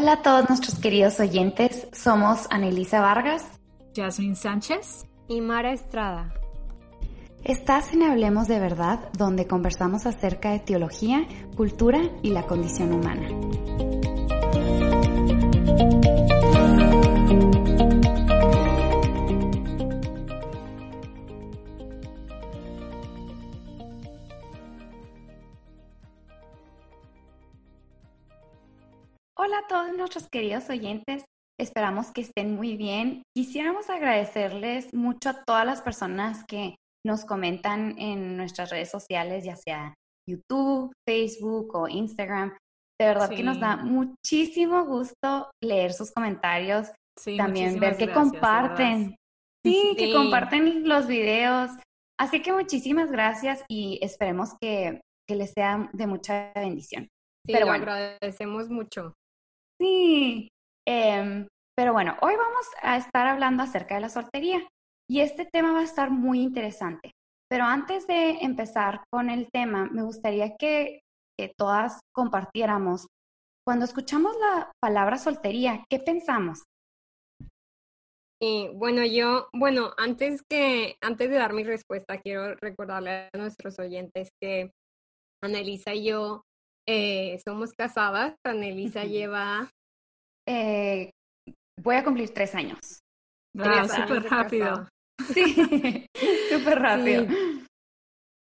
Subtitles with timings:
[0.00, 3.44] Hola a todos nuestros queridos oyentes, somos Anelisa Vargas,
[3.96, 6.32] Jasmine Sánchez y Mara Estrada.
[7.42, 11.26] Estás en Hablemos de Verdad, donde conversamos acerca de teología,
[11.56, 13.26] cultura y la condición humana.
[29.40, 31.24] Hola a todos nuestros queridos oyentes,
[31.60, 33.22] esperamos que estén muy bien.
[33.36, 36.74] Quisiéramos agradecerles mucho a todas las personas que
[37.06, 39.94] nos comentan en nuestras redes sociales, ya sea
[40.28, 42.56] YouTube, Facebook o Instagram.
[43.00, 46.88] De verdad que nos da muchísimo gusto leer sus comentarios,
[47.36, 49.14] también ver que comparten.
[49.64, 51.70] Sí, que comparten los videos.
[52.18, 57.04] Así que muchísimas gracias y esperemos que, les sea de mucha bendición.
[57.46, 59.14] Sí, Pero lo agradecemos mucho.
[59.80, 60.48] Sí,
[60.86, 64.66] em, pero bueno, hoy vamos a estar hablando acerca de la soltería
[65.08, 67.12] y este tema va a estar muy interesante.
[67.48, 71.00] Pero antes de empezar con el tema, me gustaría que,
[71.56, 73.06] todas compartiéramos,
[73.64, 76.64] cuando escuchamos la palabra soltería, ¿qué pensamos?
[78.40, 83.78] Y bueno, yo, bueno, antes que, antes de dar mi respuesta, quiero recordarle a nuestros
[83.78, 84.72] oyentes que
[85.42, 86.42] Anelisa y yo
[86.88, 88.34] eh, somos casadas.
[88.44, 89.70] Anelisa lleva...
[90.48, 91.10] Eh,
[91.82, 93.00] voy a cumplir tres años.
[93.58, 94.88] Ah, súper rápido.
[95.34, 96.06] Sí,
[96.50, 97.26] súper rápido.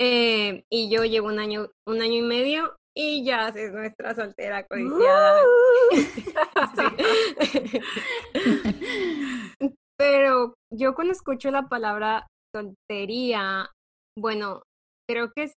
[0.00, 4.66] Eh, y yo llevo un año, un año y medio y ya es nuestra soltera
[4.66, 5.42] codiciada.
[9.98, 13.70] Pero yo cuando escucho la palabra soltería,
[14.18, 14.62] bueno,
[15.06, 15.52] creo que es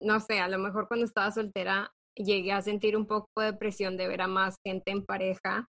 [0.00, 3.96] no sé, a lo mejor cuando estaba soltera llegué a sentir un poco de presión
[3.96, 5.66] de ver a más gente en pareja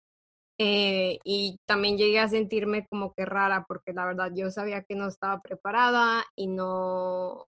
[0.57, 4.95] eh, y también llegué a sentirme como que rara porque la verdad yo sabía que
[4.95, 7.45] no estaba preparada y no,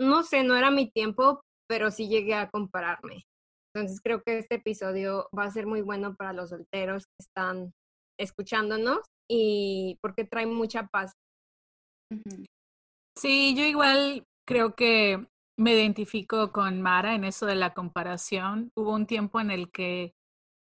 [0.00, 3.22] no sé, no era mi tiempo, pero sí llegué a compararme.
[3.72, 7.72] Entonces creo que este episodio va a ser muy bueno para los solteros que están
[8.18, 11.12] escuchándonos y porque trae mucha paz.
[13.16, 18.70] Sí, yo igual creo que me identifico con Mara en eso de la comparación.
[18.76, 20.14] Hubo un tiempo en el que,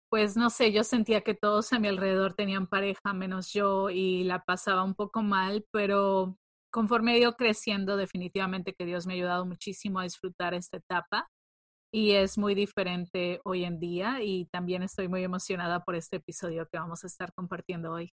[0.09, 4.23] pues no sé, yo sentía que todos a mi alrededor tenían pareja menos yo y
[4.23, 6.37] la pasaba un poco mal, pero
[6.71, 11.29] conforme he ido creciendo, definitivamente que Dios me ha ayudado muchísimo a disfrutar esta etapa
[11.91, 16.67] y es muy diferente hoy en día y también estoy muy emocionada por este episodio
[16.71, 18.11] que vamos a estar compartiendo hoy.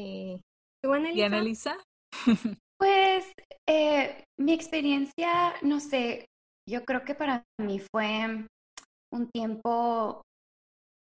[0.00, 0.40] Eh,
[1.12, 1.76] ¿Y Annalisa?
[2.78, 3.32] Pues
[3.68, 6.26] eh, mi experiencia, no sé,
[6.68, 8.46] yo creo que para mí fue
[9.12, 10.22] un tiempo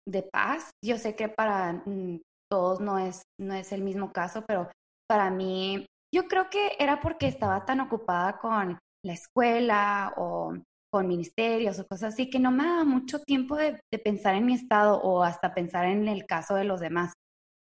[0.08, 0.70] de paz.
[0.82, 2.20] Yo sé que para mm,
[2.50, 4.70] todos no es, no es el mismo caso, pero
[5.06, 5.84] para mí,
[6.14, 10.54] yo creo que era porque estaba tan ocupada con la escuela o
[10.90, 14.46] con ministerios o cosas así, que no me daba mucho tiempo de, de, pensar en
[14.46, 17.12] mi estado o hasta pensar en el caso de los demás.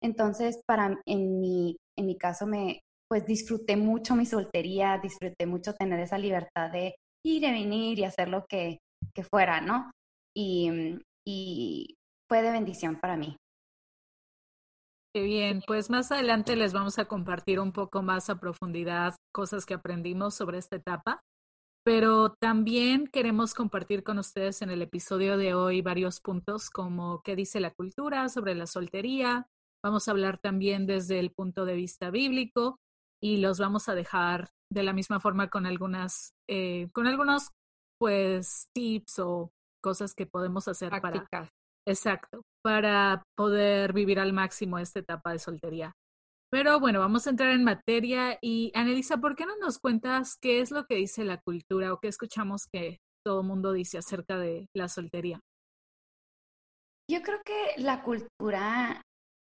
[0.01, 5.73] Entonces, para en mi, en mi caso me, pues disfruté mucho mi soltería, disfruté mucho
[5.73, 8.77] tener esa libertad de ir y venir y hacer lo que,
[9.13, 9.91] que fuera, ¿no?
[10.35, 11.95] Y, y
[12.29, 13.35] fue de bendición para mí.
[15.13, 19.65] Qué bien, pues más adelante les vamos a compartir un poco más a profundidad cosas
[19.65, 21.19] que aprendimos sobre esta etapa,
[21.83, 27.35] pero también queremos compartir con ustedes en el episodio de hoy varios puntos como qué
[27.35, 29.47] dice la cultura sobre la soltería.
[29.83, 32.77] Vamos a hablar también desde el punto de vista bíblico
[33.21, 37.49] y los vamos a dejar de la misma forma con algunas, eh, con algunos
[37.99, 39.51] pues tips o
[39.81, 41.27] cosas que podemos hacer para,
[41.85, 45.93] exacto, para poder vivir al máximo esta etapa de soltería.
[46.51, 50.61] Pero bueno, vamos a entrar en materia y Anelisa, ¿por qué no nos cuentas qué
[50.61, 54.37] es lo que dice la cultura o qué escuchamos que todo el mundo dice acerca
[54.37, 55.39] de la soltería?
[57.09, 59.01] Yo creo que la cultura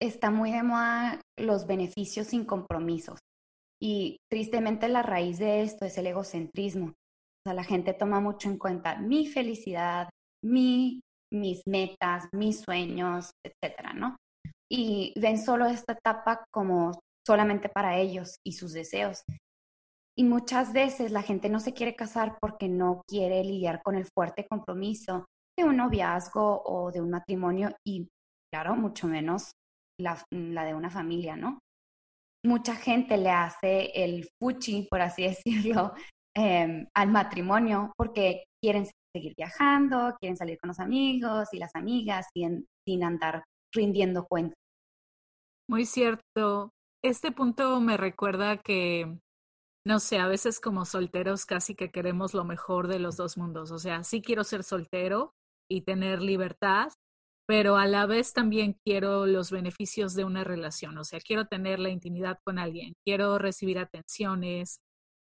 [0.01, 3.19] está muy de moda los beneficios sin compromisos.
[3.83, 6.87] Y tristemente la raíz de esto es el egocentrismo.
[6.87, 10.09] O sea, la gente toma mucho en cuenta mi felicidad,
[10.45, 11.01] mi,
[11.33, 14.17] mis metas, mis sueños, etcétera, ¿no?
[14.71, 16.93] Y ven solo esta etapa como
[17.27, 19.23] solamente para ellos y sus deseos.
[20.17, 24.07] Y muchas veces la gente no se quiere casar porque no quiere lidiar con el
[24.15, 25.27] fuerte compromiso
[25.59, 28.09] de un noviazgo o de un matrimonio y,
[28.53, 29.53] claro, mucho menos
[29.99, 31.59] la, de una familia, ¿no?
[32.45, 35.93] Mucha gente le hace el fuchi, por así decirlo,
[36.35, 42.27] em, al matrimonio porque quieren seguir viajando, quieren salir con los amigos y las amigas
[42.33, 43.45] sin, sin andar
[43.75, 44.57] rindiendo cuentas.
[45.69, 46.71] Muy cierto.
[47.05, 49.19] Este punto me recuerda que
[49.85, 53.73] no sé, a veces como solteros casi que queremos lo mejor de los dos mundos.
[53.73, 55.35] O sea, sí quiero ser soltero
[55.69, 56.93] y tener libertad,
[57.47, 60.97] pero a la vez también quiero los beneficios de una relación.
[60.99, 64.81] O sea, quiero tener la intimidad con alguien, quiero recibir atenciones,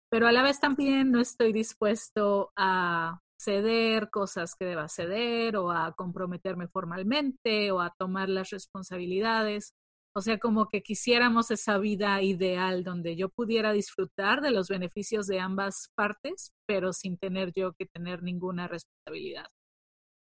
[0.10, 5.72] pero a la vez también no estoy dispuesto a ceder cosas que deba ceder o
[5.72, 9.74] a comprometerme formalmente o a tomar las responsabilidades.
[10.14, 15.26] O sea, como que quisiéramos esa vida ideal donde yo pudiera disfrutar de los beneficios
[15.26, 19.48] de ambas partes, pero sin tener yo que tener ninguna responsabilidad.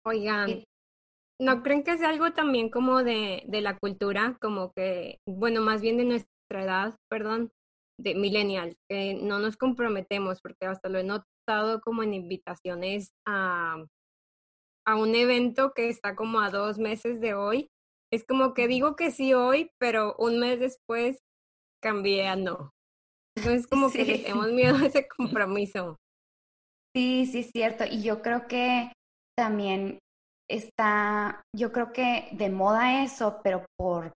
[0.05, 0.65] Oigan,
[1.41, 5.81] ¿no creen que es algo también como de, de la cultura, como que, bueno, más
[5.81, 7.51] bien de nuestra edad, perdón,
[7.99, 13.83] de millennial, que no nos comprometemos, porque hasta lo he notado como en invitaciones a,
[14.87, 17.71] a un evento que está como a dos meses de hoy,
[18.13, 21.19] es como que digo que sí hoy, pero un mes después
[21.83, 22.73] cambié a no.
[23.37, 25.97] Entonces como que tenemos miedo a ese compromiso.
[26.95, 27.85] Sí, sí, es cierto.
[27.85, 28.93] Y yo creo que
[29.37, 30.01] también
[30.55, 34.13] está, yo creo que de moda eso, pero por,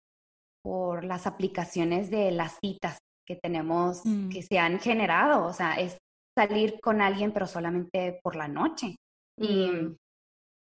[0.63, 4.29] por las aplicaciones de las citas que tenemos, mm.
[4.29, 5.47] que se han generado.
[5.47, 5.97] O sea, es
[6.37, 8.97] salir con alguien, pero solamente por la noche.
[9.41, 9.97] Y mm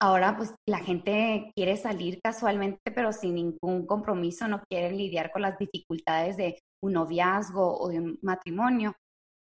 [0.00, 5.42] ahora pues la gente quiere salir casualmente, pero sin ningún compromiso, no quiere lidiar con
[5.42, 8.94] las dificultades de un noviazgo o de un matrimonio.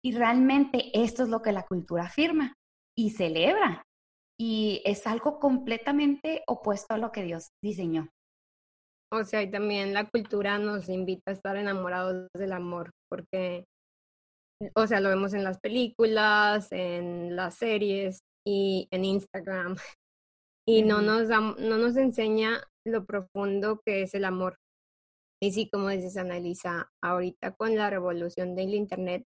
[0.05, 2.55] Y realmente esto es lo que la cultura afirma
[2.97, 3.83] y celebra.
[4.41, 8.09] Y es algo completamente opuesto a lo que Dios diseñó.
[9.13, 13.67] O sea, y también la cultura nos invita a estar enamorados del amor, porque,
[14.75, 19.77] o sea, lo vemos en las películas, en las series y en Instagram
[20.67, 24.57] y no nos, no nos enseña lo profundo que es el amor.
[25.43, 29.25] Y sí, como dices, Analiza, ahorita con la revolución del Internet,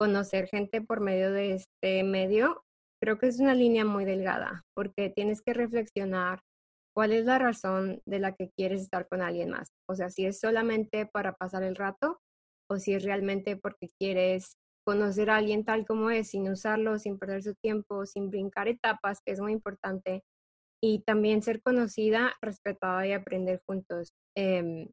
[0.00, 2.64] conocer gente por medio de este medio,
[3.00, 6.40] creo que es una línea muy delgada, porque tienes que reflexionar
[6.94, 9.70] cuál es la razón de la que quieres estar con alguien más.
[9.88, 12.20] O sea, si es solamente para pasar el rato
[12.68, 17.18] o si es realmente porque quieres conocer a alguien tal como es, sin usarlo, sin
[17.18, 20.22] perder su tiempo, sin brincar etapas, que es muy importante
[20.82, 24.12] y también ser conocida, respetada y aprender juntos.
[24.36, 24.88] Em,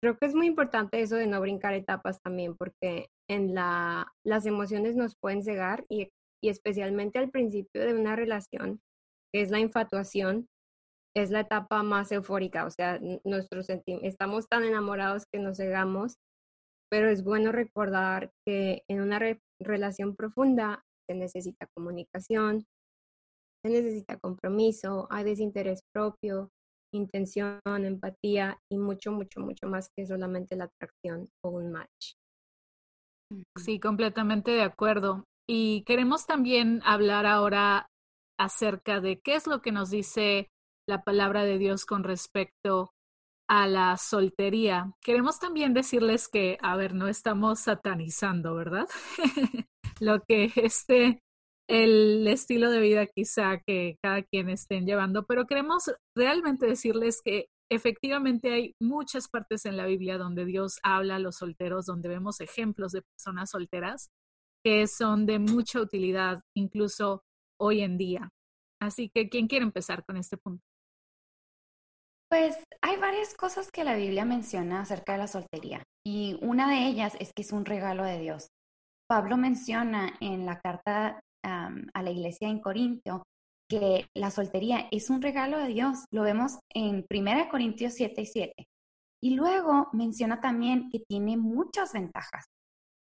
[0.00, 4.46] creo que es muy importante eso de no brincar etapas también, porque en la, las
[4.46, 6.10] emociones nos pueden cegar y,
[6.42, 8.80] y especialmente al principio de una relación,
[9.32, 10.46] que es la infatuación,
[11.16, 16.16] es la etapa más eufórica, o sea, nuestros estamos tan enamorados que nos cegamos,
[16.90, 19.20] pero es bueno recordar que en una
[19.60, 22.64] relación profunda se necesita comunicación,
[23.64, 26.50] se necesita compromiso, hay desinterés propio,
[26.92, 32.14] intención, empatía y mucho, mucho, mucho más que solamente la atracción o un match.
[33.56, 35.24] Sí, completamente de acuerdo.
[35.52, 37.90] Y queremos también hablar ahora
[38.38, 40.48] acerca de qué es lo que nos dice
[40.88, 42.92] la palabra de Dios con respecto
[43.48, 44.92] a la soltería.
[45.02, 48.86] Queremos también decirles que, a ver, no estamos satanizando, ¿verdad?
[50.00, 51.18] lo que este
[51.68, 57.46] el estilo de vida quizá que cada quien estén llevando, pero queremos realmente decirles que
[57.68, 62.40] efectivamente hay muchas partes en la Biblia donde Dios habla a los solteros, donde vemos
[62.40, 64.10] ejemplos de personas solteras
[64.64, 67.22] que son de mucha utilidad incluso
[67.58, 68.30] hoy en día.
[68.80, 70.64] Así que, ¿quién quiere empezar con este punto?
[72.30, 76.86] Pues hay varias cosas que la Biblia menciona acerca de la soltería y una de
[76.86, 78.48] ellas es que es un regalo de Dios.
[79.08, 83.24] Pablo menciona en la carta a la iglesia en Corintio
[83.68, 86.04] que la soltería es un regalo de Dios.
[86.12, 88.68] Lo vemos en 1 Corintios 7 y 7.
[89.22, 92.44] Y luego menciona también que tiene muchas ventajas.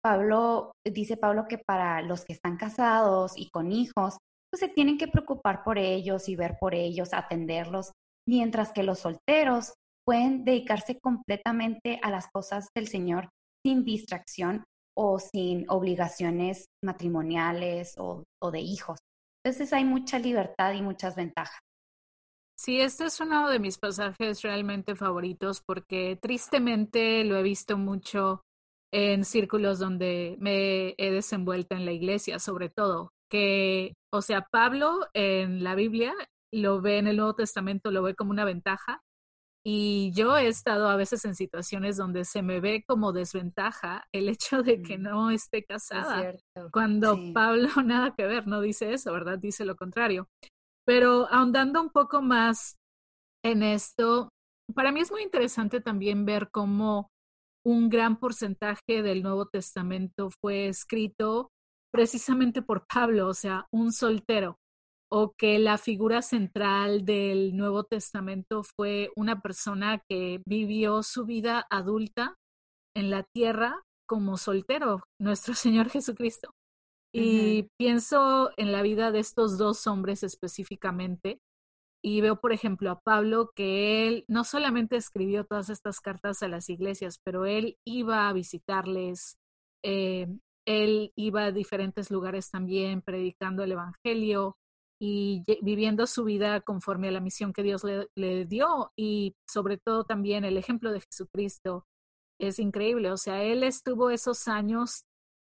[0.05, 4.19] Pablo, dice Pablo que para los que están casados y con hijos,
[4.51, 7.91] pues se tienen que preocupar por ellos y ver por ellos, atenderlos,
[8.27, 9.73] mientras que los solteros
[10.05, 13.29] pueden dedicarse completamente a las cosas del Señor
[13.65, 14.63] sin distracción
[14.95, 18.99] o sin obligaciones matrimoniales o, o de hijos.
[19.43, 21.57] Entonces hay mucha libertad y muchas ventajas.
[22.55, 28.43] Sí, este es uno de mis pasajes realmente favoritos porque tristemente lo he visto mucho
[28.97, 35.01] en círculos donde me he desenvuelto en la iglesia, sobre todo, que, o sea, Pablo
[35.13, 36.13] en la Biblia
[36.53, 39.01] lo ve en el Nuevo Testamento, lo ve como una ventaja.
[39.65, 44.29] Y yo he estado a veces en situaciones donde se me ve como desventaja el
[44.29, 45.01] hecho de que mm.
[45.01, 46.33] no esté casada.
[46.71, 49.37] cuando Pablo nada que ver, no dice eso, ¿verdad?
[49.37, 50.29] Dice lo contrario.
[50.85, 52.77] Pero ahondando un poco más
[53.43, 54.29] en esto,
[54.73, 57.09] para mí es muy interesante también ver cómo
[57.65, 61.49] un gran porcentaje del Nuevo Testamento fue escrito
[61.91, 64.57] precisamente por Pablo, o sea, un soltero,
[65.11, 71.65] o que la figura central del Nuevo Testamento fue una persona que vivió su vida
[71.69, 72.35] adulta
[72.95, 76.51] en la tierra como soltero, nuestro Señor Jesucristo.
[77.17, 81.39] Y pienso en la vida de estos dos hombres específicamente
[82.07, 86.47] y veo, por ejemplo, a Pablo que él no solamente escribió todas estas cartas a
[86.47, 89.39] las iglesias, pero él iba a visitarles,
[89.83, 90.27] eh,
[90.67, 94.55] él iba a diferentes lugares también predicando el Evangelio
[95.01, 99.79] y viviendo su vida conforme a la misión que Dios le, le dio y sobre
[99.79, 101.87] todo también el ejemplo de Jesucristo
[102.39, 103.11] es increíble.
[103.11, 105.05] O sea, él estuvo esos años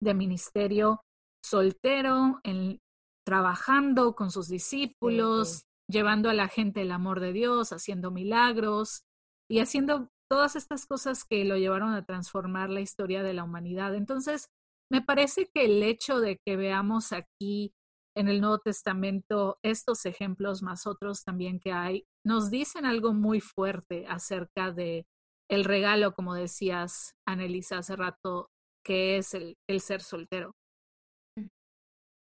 [0.01, 1.01] de ministerio
[1.45, 2.79] soltero, en,
[3.27, 9.05] trabajando con sus discípulos, llevando a la gente el amor de Dios, haciendo milagros
[9.49, 13.95] y haciendo todas estas cosas que lo llevaron a transformar la historia de la humanidad.
[13.95, 14.51] Entonces,
[14.91, 17.73] me parece que el hecho de que veamos aquí
[18.17, 23.41] en el Nuevo Testamento estos ejemplos más otros también que hay, nos dicen algo muy
[23.41, 25.07] fuerte acerca de
[25.49, 28.51] el regalo, como decías, Anelisa, hace rato,
[28.85, 30.55] que es el, el ser soltero.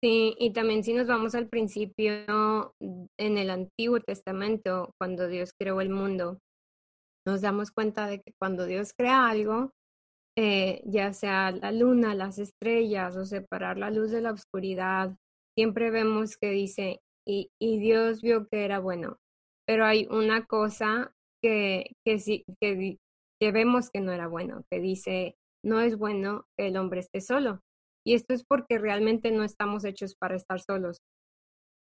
[0.06, 2.76] Sí, y también si nos vamos al principio
[3.18, 6.38] en el Antiguo Testamento, cuando Dios creó el mundo,
[7.26, 9.72] nos damos cuenta de que cuando Dios crea algo,
[10.38, 15.16] eh, ya sea la luna, las estrellas o separar la luz de la oscuridad,
[15.58, 19.18] siempre vemos que dice, y, Dios vio que era bueno.
[19.66, 23.00] Pero hay una cosa que, que, sí, que,
[23.42, 27.22] que vemos que no era bueno, que dice, no es bueno que el hombre esté
[27.22, 27.65] solo.
[28.06, 31.00] Y esto es porque realmente no estamos hechos para estar solos.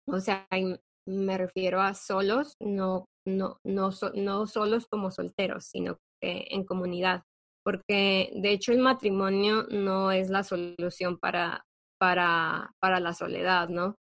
[0.07, 0.47] O sea,
[1.07, 7.23] me refiero a solos, no, no, no, no solos como solteros, sino que en comunidad.
[7.65, 11.65] Porque de hecho el matrimonio no es la solución para,
[11.99, 13.97] para, para la soledad, ¿no?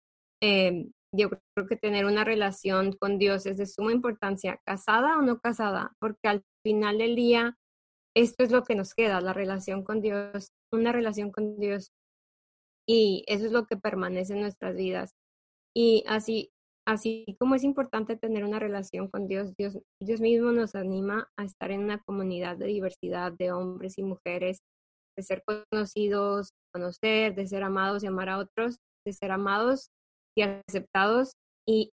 [0.42, 5.22] Eh, yo creo que tener una relación con Dios es de suma importancia, casada o
[5.22, 7.56] no casada, porque al final del día
[8.16, 11.90] esto es lo que nos queda, la relación con Dios, una relación con Dios
[12.86, 15.12] y eso es lo que permanece en nuestras vidas.
[15.74, 16.50] Y así,
[16.86, 21.44] así como es importante tener una relación con Dios, Dios, Dios mismo nos anima a
[21.44, 24.60] estar en una comunidad de diversidad de hombres y mujeres,
[25.16, 29.90] de ser conocidos, conocer, de ser amados y amar a otros, de ser amados
[30.36, 31.32] y aceptados.
[31.68, 31.92] Y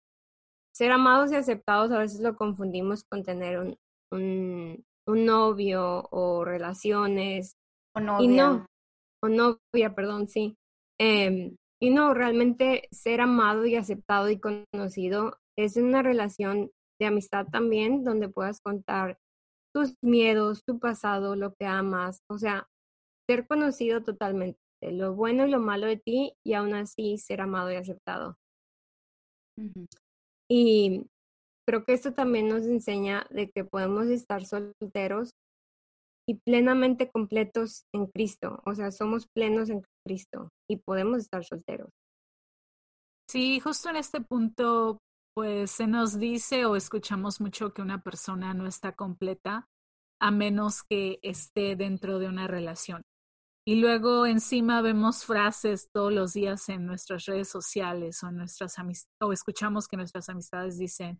[0.74, 3.78] ser amados y aceptados a veces lo confundimos con tener un,
[4.12, 7.56] un, un novio o relaciones.
[7.96, 8.26] O novia.
[8.26, 8.66] Y no,
[9.24, 10.58] o novia, perdón, sí.
[11.00, 17.48] Eh, y no, realmente ser amado y aceptado y conocido es una relación de amistad
[17.52, 19.18] también donde puedas contar
[19.74, 22.68] tus miedos, tu pasado, lo que amas, o sea,
[23.28, 27.72] ser conocido totalmente, lo bueno y lo malo de ti y aún así ser amado
[27.72, 28.38] y aceptado.
[30.50, 31.08] Y
[31.68, 35.32] creo que esto también nos enseña de que podemos estar solteros
[36.28, 41.90] y plenamente completos en Cristo, o sea, somos plenos en Cristo y podemos estar solteros.
[43.30, 45.00] Sí, justo en este punto,
[45.36, 49.68] pues se nos dice o escuchamos mucho que una persona no está completa
[50.22, 53.02] a menos que esté dentro de una relación.
[53.68, 58.76] Y luego encima vemos frases todos los días en nuestras redes sociales o, nuestras
[59.20, 61.20] o escuchamos que nuestras amistades dicen,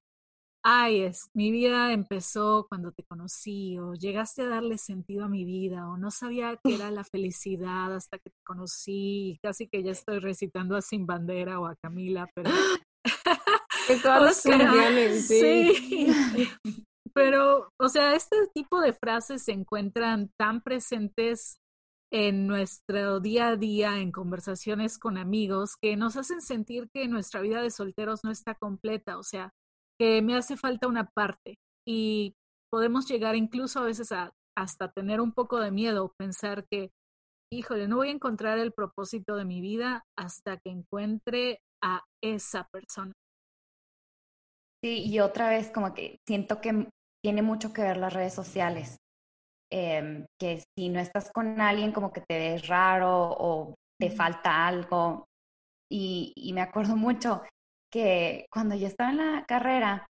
[0.68, 5.46] ay, es, mi vida empezó cuando te conocí, o llegaste a darle sentido a mi
[5.46, 9.84] vida, o no sabía qué era la felicidad hasta que te conocí, y casi que
[9.84, 12.50] ya estoy recitando a Sin Bandera o a Camila, pero...
[14.02, 16.08] todas las sí.
[17.14, 21.60] Pero, o sea, este tipo de frases se encuentran tan presentes
[22.12, 27.40] en nuestro día a día, en conversaciones con amigos, que nos hacen sentir que nuestra
[27.40, 29.18] vida de solteros no está completa.
[29.18, 29.54] O sea,
[30.00, 31.56] que me hace falta una parte
[31.88, 32.34] y
[32.72, 36.92] podemos llegar incluso a veces a hasta tener un poco de miedo, pensar que
[37.52, 42.68] híjole, no voy a encontrar el propósito de mi vida hasta que encuentre a esa
[42.72, 43.14] persona.
[44.84, 46.90] Sí, y otra vez como que siento que
[47.24, 48.98] tiene mucho que ver las redes sociales.
[49.72, 54.68] Em, que si no estás con alguien como que te ves raro o te falta
[54.68, 55.26] algo.
[55.92, 57.42] Y, y me acuerdo mucho
[57.96, 60.06] que cuando yo estaba en la carrera,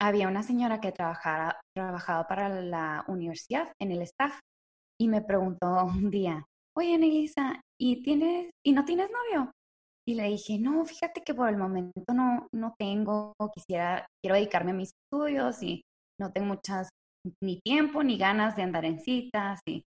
[0.00, 4.38] había una señora que trabajaba, trabajaba para la universidad en el staff
[4.98, 9.52] y me preguntó un día, oye, Nelisa, ¿y, tienes, ¿y no tienes novio?
[10.06, 14.70] Y le dije, no, fíjate que por el momento no, no tengo, quisiera, quiero dedicarme
[14.70, 15.82] a mis estudios y
[16.18, 16.88] no tengo muchas,
[17.42, 19.60] ni tiempo ni ganas de andar en citas.
[19.66, 19.84] Y,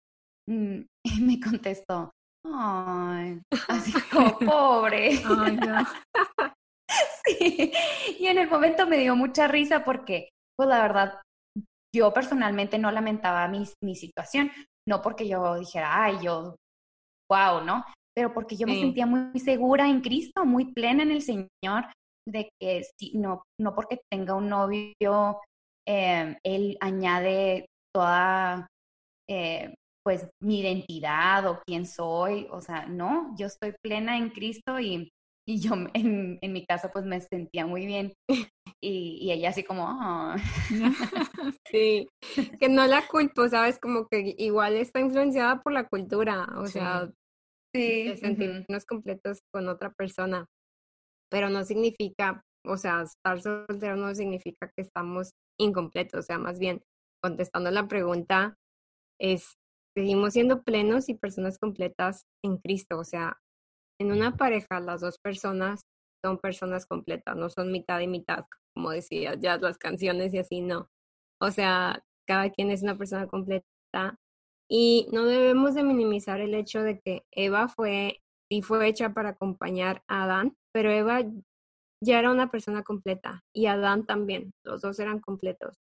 [0.47, 2.11] mm, y me contestó,
[2.45, 5.23] ay, así como pobre.
[5.25, 5.83] Ay, no.
[7.25, 7.71] sí.
[8.19, 11.21] Y en el momento me dio mucha risa porque, pues la verdad,
[11.93, 14.51] yo personalmente no lamentaba mi, mi situación,
[14.87, 16.55] no porque yo dijera, ay, yo,
[17.29, 17.85] wow, ¿no?
[18.15, 21.85] Pero porque yo me sentía muy segura en Cristo, muy plena en el Señor,
[22.27, 25.41] de que si, no, no porque tenga un novio,
[25.87, 28.67] eh, Él añade toda,
[29.29, 29.73] eh,
[30.03, 35.09] pues, mi identidad o quién soy, o sea, no, yo estoy plena en Cristo y
[35.47, 38.13] y yo en, en, mi casa pues me sentía muy bien
[38.81, 40.35] y, y ella así como oh.
[41.71, 42.07] sí
[42.59, 47.09] que no la culpo sabes como que igual está influenciada por la cultura o sea
[47.73, 48.15] sí.
[48.17, 50.45] sentirnos completos con otra persona
[51.29, 56.59] pero no significa o sea estar soltero no significa que estamos incompletos o sea más
[56.59, 56.81] bien
[57.23, 58.55] contestando la pregunta
[59.19, 59.53] es
[59.97, 63.37] seguimos siendo plenos y personas completas en Cristo o sea
[64.01, 65.81] en una pareja, las dos personas
[66.23, 70.61] son personas completas, no son mitad y mitad, como decía ya las canciones y así,
[70.61, 70.89] no.
[71.39, 74.17] O sea, cada quien es una persona completa
[74.69, 79.29] y no debemos de minimizar el hecho de que Eva fue y fue hecha para
[79.29, 81.21] acompañar a Adán, pero Eva
[82.03, 85.77] ya era una persona completa y Adán también, los dos eran completos.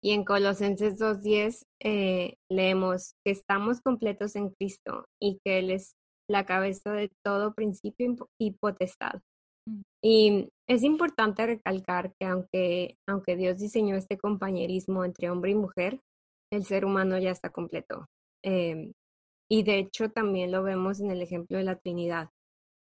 [0.00, 5.96] Y en Colosenses 2.10 eh, leemos que estamos completos en Cristo y que Él es
[6.28, 9.20] la cabeza de todo principio y potestad.
[9.68, 9.80] Mm.
[10.02, 16.00] Y es importante recalcar que aunque, aunque Dios diseñó este compañerismo entre hombre y mujer,
[16.52, 18.06] el ser humano ya está completo.
[18.44, 18.92] Em,
[19.50, 22.30] y de hecho también lo vemos en el ejemplo de la Trinidad,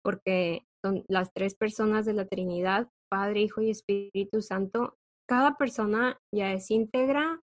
[0.03, 4.97] porque son las tres personas de la Trinidad, Padre, Hijo y Espíritu Santo,
[5.29, 7.41] cada persona ya es íntegra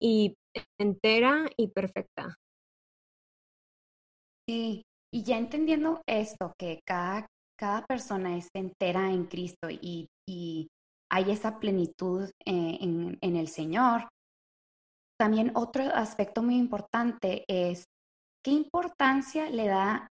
[0.00, 0.36] y
[0.80, 2.38] entera y perfecta.
[4.48, 7.26] Sí, y ya entendiendo esto, que cada,
[7.58, 10.68] cada persona es entera en Cristo y, y
[11.10, 14.08] hay esa plenitud eh, en, en el Señor,
[15.18, 17.84] también otro aspecto muy importante es
[18.44, 20.08] qué importancia le da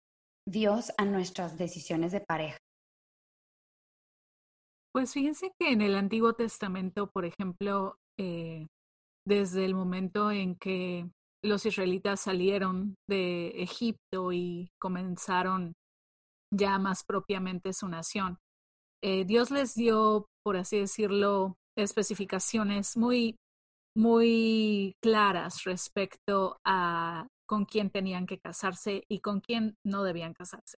[0.47, 2.57] Dios a nuestras decisiones de pareja.
[4.93, 8.67] Pues fíjense que en el Antiguo Testamento, por ejemplo, eh,
[9.25, 11.09] desde el momento en que
[11.43, 15.73] los israelitas salieron de Egipto y comenzaron
[16.53, 18.37] ya más propiamente su nación.
[19.03, 23.35] Eh, Dios les dio, por así decirlo, especificaciones muy,
[23.95, 30.77] muy claras respecto a con quién tenían que casarse y con quién no debían casarse.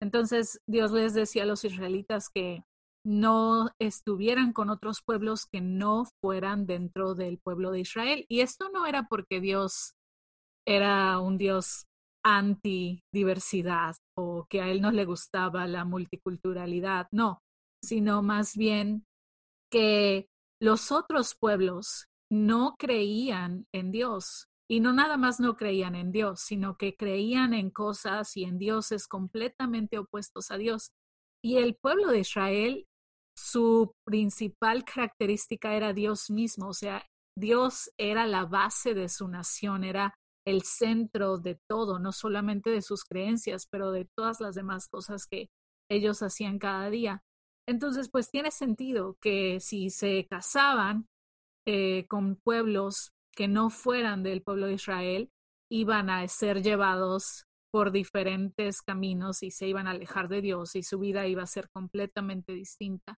[0.00, 2.62] Entonces Dios les decía a los israelitas que
[3.04, 8.24] no estuvieran con otros pueblos que no fueran dentro del pueblo de Israel.
[8.28, 9.94] Y esto no era porque Dios
[10.66, 11.86] era un Dios
[12.24, 17.40] anti-diversidad o que a él no le gustaba la multiculturalidad, no,
[17.82, 19.04] sino más bien
[19.70, 20.26] que
[20.60, 26.40] los otros pueblos no creían en Dios y no nada más no creían en Dios,
[26.40, 30.92] sino que creían en cosas y en dioses completamente opuestos a Dios.
[31.44, 32.86] Y el pueblo de Israel,
[33.36, 37.04] su principal característica era Dios mismo, o sea,
[37.36, 40.14] Dios era la base de su nación, era
[40.46, 45.26] el centro de todo, no solamente de sus creencias, pero de todas las demás cosas
[45.26, 45.50] que
[45.90, 47.22] ellos hacían cada día.
[47.68, 51.06] Entonces, pues tiene sentido que si se casaban
[51.66, 55.30] eh, con pueblos que no fueran del pueblo de Israel,
[55.70, 60.82] iban a ser llevados por diferentes caminos y se iban a alejar de Dios y
[60.82, 63.18] su vida iba a ser completamente distinta.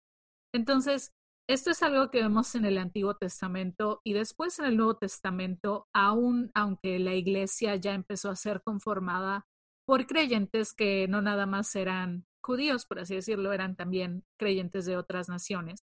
[0.53, 1.11] Entonces,
[1.47, 5.87] esto es algo que vemos en el Antiguo Testamento y después en el Nuevo Testamento,
[5.93, 9.45] aún aunque la iglesia ya empezó a ser conformada
[9.85, 14.95] por creyentes que no nada más eran judíos, por así decirlo, eran también creyentes de
[14.95, 15.83] otras naciones.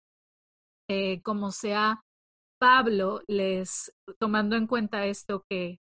[0.89, 2.05] Eh, como sea
[2.59, 5.81] Pablo les, tomando en cuenta esto que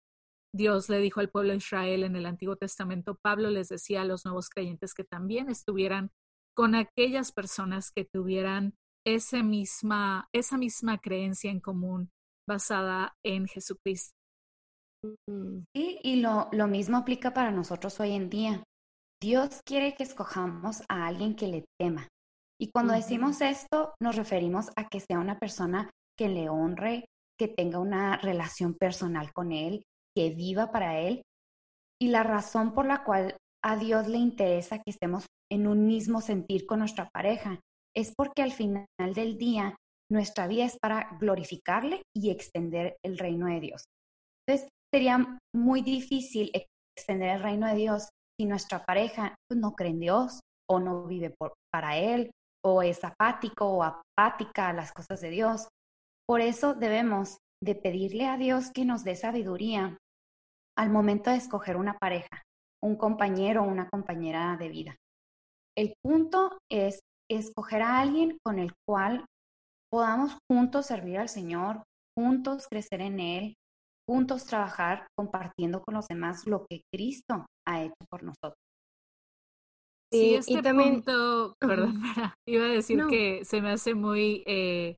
[0.53, 4.05] Dios le dijo al pueblo de Israel en el Antiguo Testamento, Pablo les decía a
[4.05, 6.11] los nuevos creyentes que también estuvieran
[6.55, 8.75] con aquellas personas que tuvieran
[9.07, 12.09] esa misma, esa misma creencia en común
[12.45, 14.11] basada en Jesucristo.
[15.73, 18.63] Sí, y lo, lo mismo aplica para nosotros hoy en día.
[19.21, 22.07] Dios quiere que escojamos a alguien que le tema.
[22.59, 27.05] Y cuando decimos esto, nos referimos a que sea una persona que le honre,
[27.39, 29.83] que tenga una relación personal con Él,
[30.15, 31.21] que viva para Él.
[32.01, 36.19] Y la razón por la cual a Dios le interesa que estemos en un mismo
[36.19, 37.61] sentir con nuestra pareja
[37.97, 39.75] es porque al final del día
[40.11, 43.85] nuestra vida es para glorificarle y extender el reino de Dios.
[44.47, 46.51] Entonces, sería muy difícil
[46.95, 51.05] extender el reino de Dios si nuestra pareja pues, no cree en Dios o no
[51.07, 52.29] vive por, para Él
[52.63, 55.67] o es apático o apática a las cosas de Dios.
[56.27, 59.97] Por eso debemos de pedirle a Dios que nos dé sabiduría
[60.77, 62.43] al momento de escoger una pareja,
[62.83, 64.95] un compañero o una compañera de vida.
[65.75, 69.25] El punto es escoger a alguien con el cual
[69.91, 71.83] podamos juntos servir al Señor,
[72.17, 73.55] juntos crecer en Él,
[74.07, 78.55] juntos trabajar compartiendo con los demás lo que Cristo ha hecho por nosotros.
[80.11, 82.01] Sí, este y también, punto, perdón,
[82.47, 84.95] iba a decir que se me hace muy, eh,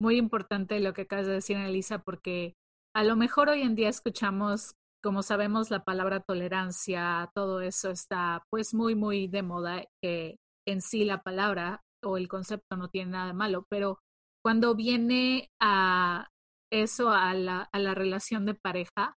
[0.00, 2.54] muy importante lo que acabas de decir, Elisa, porque
[2.94, 8.44] a lo mejor hoy en día escuchamos, como sabemos, la palabra tolerancia, todo eso está
[8.50, 13.12] pues muy, muy de moda, que en sí la palabra o el concepto no tiene
[13.12, 13.98] nada de malo, pero
[14.44, 16.28] cuando viene a
[16.72, 19.14] eso, a la, a la relación de pareja,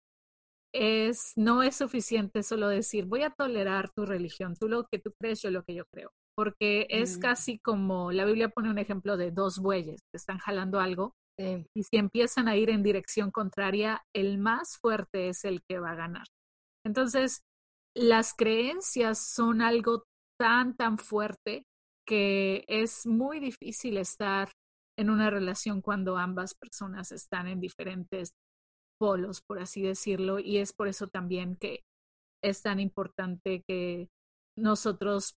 [0.74, 5.12] es, no es suficiente solo decir, voy a tolerar tu religión, tú lo que tú
[5.20, 9.16] crees, yo lo que yo creo, porque es casi como, la Biblia pone un ejemplo
[9.16, 14.02] de dos bueyes que están jalando algo y si empiezan a ir en dirección contraria,
[14.14, 16.26] el más fuerte es el que va a ganar.
[16.86, 17.42] Entonces,
[17.96, 20.04] las creencias son algo
[20.42, 21.62] tan, tan fuerte
[22.04, 24.50] que es muy difícil estar
[24.98, 28.32] en una relación cuando ambas personas están en diferentes
[28.98, 31.84] polos, por así decirlo, y es por eso también que
[32.42, 34.08] es tan importante que
[34.58, 35.36] nosotros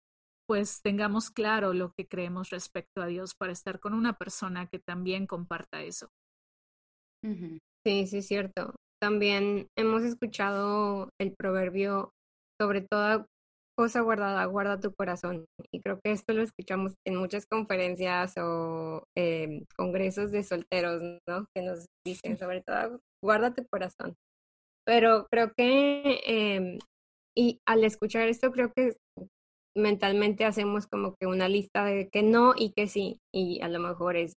[0.48, 4.80] pues tengamos claro lo que creemos respecto a Dios para estar con una persona que
[4.80, 6.08] también comparta eso.
[7.86, 8.74] Sí, sí, es cierto.
[9.02, 12.12] También hemos escuchado el proverbio
[12.58, 13.26] sobre toda
[13.76, 15.46] cosa guardada, guarda tu corazón.
[15.72, 21.48] Y creo que esto lo escuchamos en muchas conferencias o eh, congresos de solteros, ¿no?
[21.56, 24.16] Que nos dicen sobre todo, guarda tu corazón.
[24.86, 26.80] Pero creo que, eh,
[27.36, 28.98] y al escuchar esto, creo que
[29.76, 33.20] mentalmente hacemos como que una lista de que no y que sí.
[33.34, 34.34] Y a lo mejor es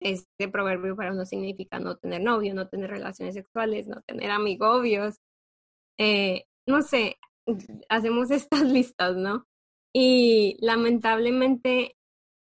[0.00, 5.16] este proverbio para uno significa no tener novio, no tener relaciones sexuales, no tener amigobios.
[5.98, 7.16] Eh, no sé,
[7.88, 9.44] hacemos estas listas, ¿no?
[9.94, 11.96] Y lamentablemente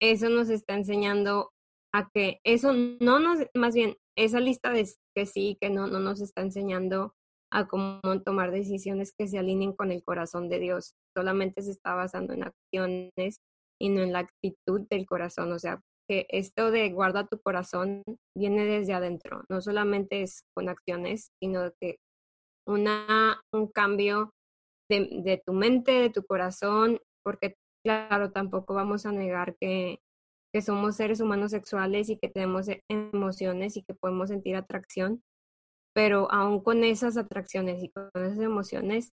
[0.02, 1.52] eso nos está enseñando
[1.94, 6.00] a que eso no nos, más bien, esa lista de que sí, que no, no
[6.00, 7.14] nos está enseñando
[7.52, 10.96] a cómo tomar decisiones que se alineen con el corazón de Dios.
[11.16, 13.38] Solamente se está basando en acciones
[13.80, 15.52] y no en la actitud del corazón.
[15.52, 18.02] O sea, que esto de guarda tu corazón
[18.36, 19.44] viene desde adentro.
[19.50, 21.98] No solamente es con acciones, sino que
[22.68, 24.32] una, un cambio
[24.90, 30.00] de, tu mente, de tu corazón, porque claro, tampoco vamos a negar que,
[30.54, 35.24] que somos seres humanos sexuales y que tenemos e, emociones y que podemos sentir atracción,
[35.94, 39.12] pero aún con esas atracciones y con esas emociones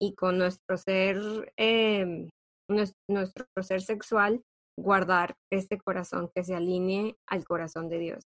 [0.00, 1.18] y con nuestro ser,
[1.56, 2.28] eh,
[2.68, 4.42] nuestro, ser sexual,
[4.78, 8.24] guardar este corazón que se alinee al corazón de Dios.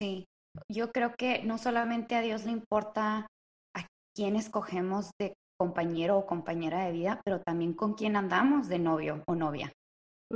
[0.00, 0.26] Sí,
[0.70, 3.26] yo creo que no solamente a Dios le importa
[3.74, 8.78] a quién escogemos de compañero o compañera de vida, pero también con quién andamos de
[8.78, 9.72] novio o novia.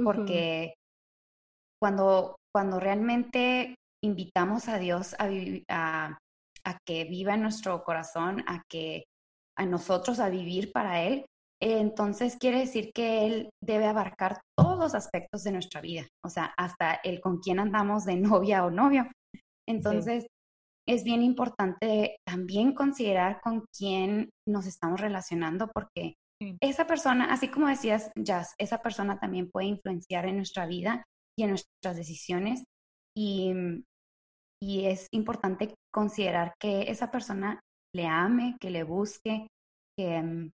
[0.05, 0.75] Porque
[1.81, 5.29] cuando, cuando realmente invitamos a Dios a,
[5.69, 6.19] a,
[6.65, 9.05] a, que viva en nuestro corazón, a que
[9.57, 11.27] a nosotros a vivir para Él,
[11.61, 16.53] entonces quiere decir que Él debe abarcar todos los aspectos de nuestra vida, o sea,
[16.57, 19.11] hasta el con quién andamos de novia o novio.
[19.69, 20.27] Entonces,
[20.89, 26.15] es bien importante también considerar con quién nos estamos relacionando porque
[26.61, 31.05] esa persona, así como decías, Jazz, esa persona también puede influenciar en nuestra vida
[31.39, 32.65] y en nuestras decisiones
[33.15, 33.53] y,
[34.63, 37.61] y es importante considerar que esa persona
[37.95, 39.49] le ame, que le busque,
[39.97, 40.51] que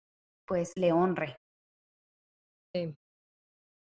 [0.49, 1.37] pues le honre.
[2.75, 2.92] Sí.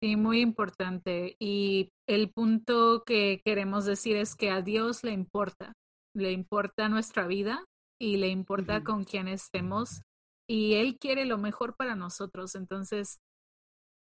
[0.03, 1.37] Sí, muy importante.
[1.39, 5.75] Y el punto que queremos decir es que a Dios le importa
[6.15, 7.65] le importa nuestra vida
[8.01, 10.03] y le importa con quién estemos
[10.49, 12.57] y Él quiere lo mejor para nosotros.
[12.57, 13.21] Entonces,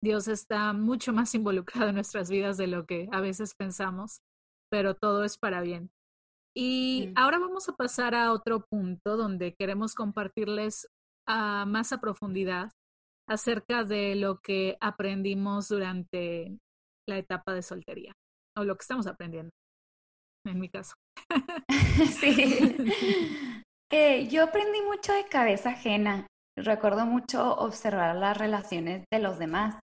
[0.02, 4.20] Dios está mucho más involucrado en nuestras vidas de lo que a veces pensamos,
[4.70, 5.90] pero todo es para bien.
[6.56, 10.88] Y ahora vamos a pasar a otro punto donde queremos compartirles
[11.26, 12.72] a más a profundidad
[13.28, 16.58] acerca de lo que aprendimos durante
[17.06, 18.12] la etapa de soltería,
[18.56, 19.50] o lo que estamos aprendiendo,
[20.46, 20.94] en mi caso.
[22.20, 22.76] sí.
[23.90, 26.26] Eh, yo aprendí mucho de cabeza ajena.
[26.58, 29.80] Recuerdo mucho observar las relaciones de los demás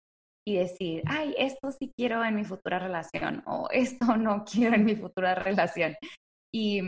[0.44, 4.84] y decir, ay, esto sí quiero en mi futura relación o esto no quiero en
[4.84, 5.94] mi futura relación.
[6.52, 6.80] Y,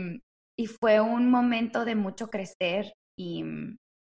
[0.57, 3.43] y fue un momento de mucho crecer y,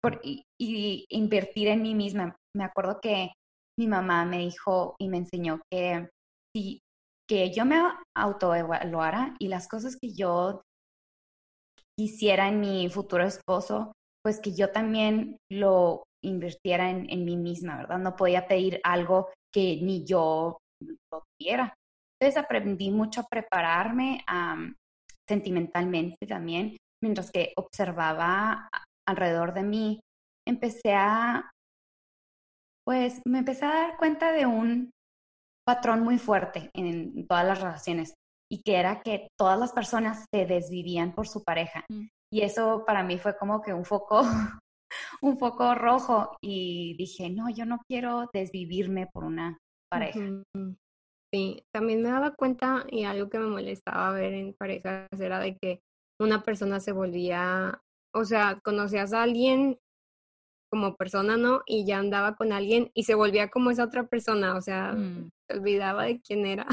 [0.03, 2.37] por, y, y, invertir en mí misma.
[2.55, 3.33] Me acuerdo que
[3.79, 6.09] mi mamá me dijo y me enseñó que
[6.55, 6.81] si
[7.29, 7.77] que yo me
[8.17, 10.63] autoevaluara y las cosas que yo
[11.99, 13.93] quisiera en mi futuro esposo,
[14.25, 17.99] pues que yo también lo invirtiera en, mí misma, ¿verdad?
[17.99, 21.75] No podía pedir algo que ni yo lo tuviera.
[22.21, 24.25] Entonces aprendí mucho a prepararme
[25.29, 28.69] sentimentalmente también, mientras que observaba
[29.07, 30.01] alrededor de mí,
[30.47, 31.51] empecé a,
[32.85, 34.91] pues me empecé a dar cuenta de un
[35.69, 38.15] patrón muy fuerte en todas las relaciones
[38.51, 41.85] y que era que todas las personas se desvivían por su pareja.
[41.91, 42.07] Mm.
[42.33, 44.23] Y eso para mí fue como que un foco,
[45.21, 49.59] un foco rojo y dije, no, yo no quiero desvivirme por una
[49.91, 50.43] pareja.
[51.35, 55.59] Sí, también me daba cuenta y algo que me molestaba ver en parejas era de
[55.61, 55.81] que
[56.19, 57.79] una persona se volvía,
[58.15, 59.77] o sea, conocías a alguien
[60.73, 61.61] como persona, ¿no?
[61.67, 65.29] Y ya andaba con alguien y se volvía como esa otra persona, o sea, mm.
[65.49, 66.67] Se olvidaba de quién era.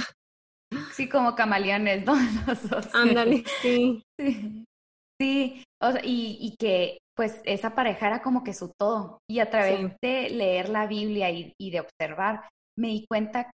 [0.94, 2.14] Sí, como camaleones, ¿no?
[2.94, 4.02] Ándale, sí.
[4.20, 4.66] Sí,
[5.22, 5.64] sí.
[5.82, 9.20] O sea, y, y, que pues esa pareja era como que su todo.
[9.30, 13.52] Y a través de leer la Biblia y, y, de observar, me di cuenta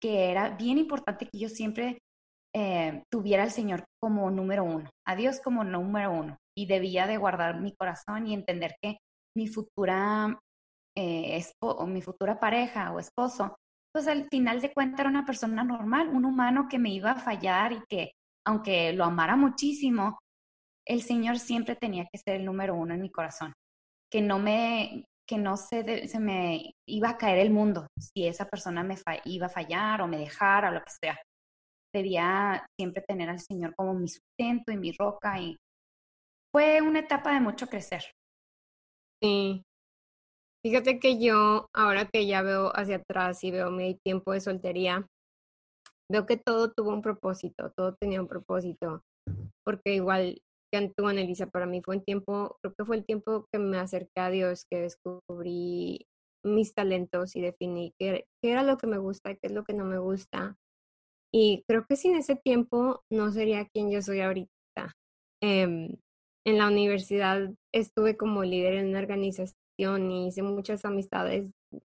[0.00, 1.98] que era bien importante que yo siempre
[2.54, 6.36] eh, tuviera al Señor como número uno, a Dios como número uno.
[6.56, 8.98] Y debía de guardar mi corazón y entender que
[9.36, 10.38] mi futura,
[10.96, 13.56] eh, o mi futura pareja o esposo,
[13.98, 17.18] pues al final de cuentas era una persona normal, un humano que me iba a
[17.18, 18.12] fallar y que
[18.46, 20.20] aunque lo amara muchísimo,
[20.86, 23.52] el Señor siempre tenía que ser el número uno en mi corazón.
[24.08, 28.48] Que no me, que no se, se me iba a caer el mundo si esa
[28.48, 31.18] persona me iba a fallar o me dejara o lo que sea.
[31.92, 35.56] Debía siempre tener al Señor como mi sustento y mi roca y
[36.52, 38.04] fue una etapa de mucho crecer.
[39.20, 39.64] Sí.
[40.64, 45.06] Fíjate que yo, ahora que ya veo hacia atrás y veo mi tiempo de soltería,
[46.10, 49.02] veo que todo tuvo un propósito, todo tenía un propósito,
[49.64, 50.40] porque igual
[50.72, 53.78] que tú, Anelisa, para mí fue un tiempo, creo que fue el tiempo que me
[53.78, 56.06] acerqué a Dios, que descubrí
[56.44, 59.74] mis talentos y definí qué, qué era lo que me gusta qué es lo que
[59.74, 60.56] no me gusta.
[61.32, 64.50] Y creo que sin ese tiempo no sería quien yo soy ahorita.
[65.42, 65.98] Eh,
[66.46, 71.46] en la universidad estuve como líder en una organización y hice muchas amistades.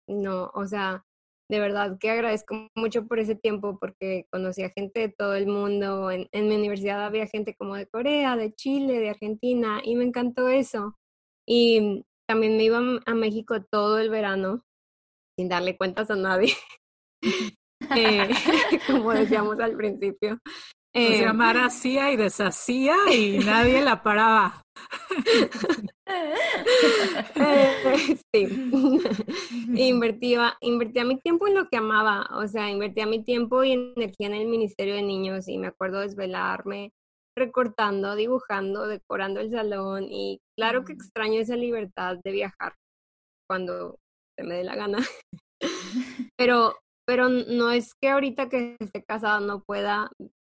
[0.08, 1.04] No, o sea,
[1.50, 5.48] de verdad que agradezco mucho por ese tiempo porque conocí a gente de todo el
[5.48, 6.12] mundo.
[6.12, 10.06] En, en mi universidad había gente como de Corea, de Chile, de Argentina y me
[10.06, 10.98] encantó eso.
[11.48, 14.64] Y también me iba a México todo el verano
[15.38, 16.54] sin darle cuentas a nadie.
[17.96, 18.30] eh,
[18.88, 20.40] como decíamos al principio.
[20.94, 24.62] Eh, se llamara hacía y deshacía y nadie la paraba.
[27.36, 28.48] Eh, sí.
[29.76, 34.28] invertía, invertía mi tiempo en lo que amaba, o sea, invertía mi tiempo y energía
[34.28, 36.92] en el Ministerio de Niños y me acuerdo desvelarme
[37.38, 40.96] recortando, dibujando, decorando el salón y claro que mm.
[40.98, 42.76] extraño esa libertad de viajar
[43.48, 43.98] cuando
[44.38, 45.00] se me dé la gana.
[46.38, 50.10] pero pero no es que ahorita que esté casada no pueda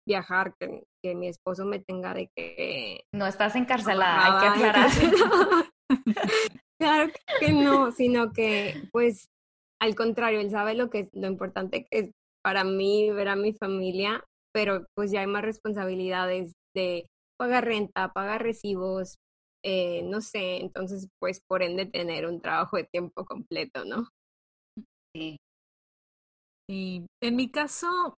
[0.07, 3.03] viajar, que, que, mi esposo me tenga de que...
[3.15, 4.91] No estás encarcelada, hay que aclarar.
[6.81, 9.27] claro que no, sino que pues
[9.83, 12.11] al contrario, él sabe lo que es lo importante que es
[12.45, 18.13] para mí ver a mi familia, pero pues ya hay más responsabilidades de pagar renta,
[18.13, 19.17] pagar recibos,
[19.65, 24.09] eh, no sé, entonces pues por ende tener un trabajo de tiempo completo, ¿no?
[25.17, 25.37] Sí.
[26.71, 28.15] Y en mi caso,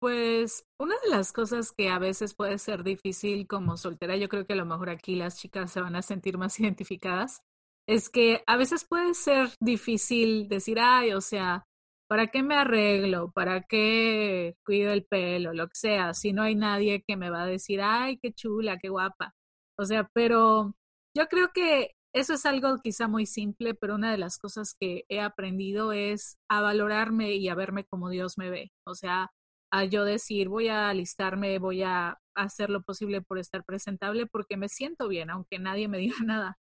[0.00, 4.46] pues una de las cosas que a veces puede ser difícil como soltera, yo creo
[4.46, 7.42] que a lo mejor aquí las chicas se van a sentir más identificadas,
[7.86, 11.66] es que a veces puede ser difícil decir, ay, o sea,
[12.08, 13.32] ¿para qué me arreglo?
[13.32, 15.54] ¿Para qué cuido el pelo?
[15.54, 18.78] Lo que sea, si no hay nadie que me va a decir, ay, qué chula,
[18.78, 19.34] qué guapa.
[19.78, 20.74] O sea, pero
[21.16, 25.04] yo creo que eso es algo quizá muy simple, pero una de las cosas que
[25.08, 28.72] he aprendido es a valorarme y a verme como Dios me ve.
[28.86, 29.30] O sea,
[29.70, 34.56] a yo decir, voy a alistarme, voy a hacer lo posible por estar presentable porque
[34.56, 36.58] me siento bien, aunque nadie me diga nada.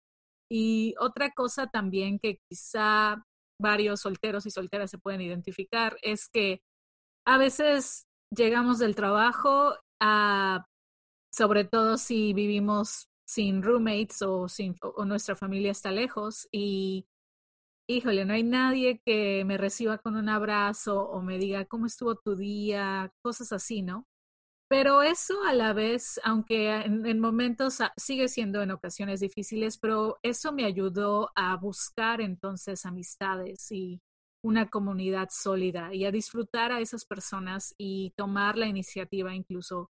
[0.50, 3.24] Y otra cosa también que quizá
[3.60, 6.62] varios solteros y solteras se pueden identificar es que
[7.26, 10.66] a veces llegamos del trabajo a,
[11.34, 17.08] sobre todo si vivimos sin roommates o, sin, o nuestra familia está lejos y
[17.88, 22.16] híjole, no hay nadie que me reciba con un abrazo o me diga cómo estuvo
[22.16, 24.06] tu día, cosas así, ¿no?
[24.68, 30.52] Pero eso a la vez, aunque en, momentos sigue siendo en ocasiones difíciles, pero eso
[30.54, 34.02] me ayudó a buscar entonces amistades y
[34.44, 39.92] una comunidad sólida y a disfrutar a esas personas y tomar la iniciativa incluso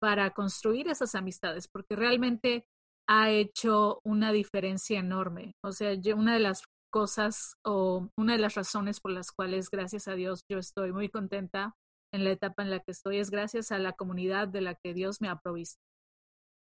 [0.00, 2.66] para construir esas amistades, porque realmente
[3.08, 5.54] ha hecho una diferencia enorme.
[5.62, 10.06] O sea, una de las cosas o una de las razones por las cuales, gracias
[10.06, 11.74] a Dios, yo estoy muy contenta
[12.12, 14.94] en la etapa en la que estoy es gracias a la comunidad de la que
[14.94, 15.80] Dios me ha provisto.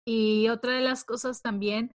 [0.06, 1.92] Y otra de las cosas también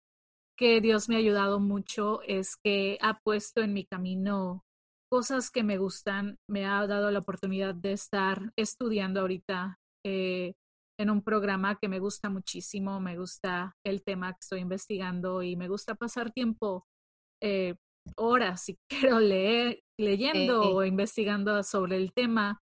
[0.56, 4.64] que Dios me ha ayudado mucho es que ha puesto en mi camino
[5.10, 10.54] cosas que me gustan, me ha dado la oportunidad de estar estudiando ahorita eh,
[10.98, 15.56] en un programa que me gusta muchísimo, me gusta el tema que estoy investigando y
[15.56, 16.86] me gusta pasar tiempo
[17.42, 17.74] eh,
[18.16, 22.60] horas, si quiero leer, leyendo o investigando sobre el tema,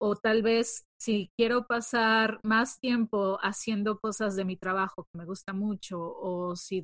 [0.00, 5.24] o tal vez si quiero pasar más tiempo haciendo cosas de mi trabajo que me
[5.24, 6.82] gusta mucho, o si,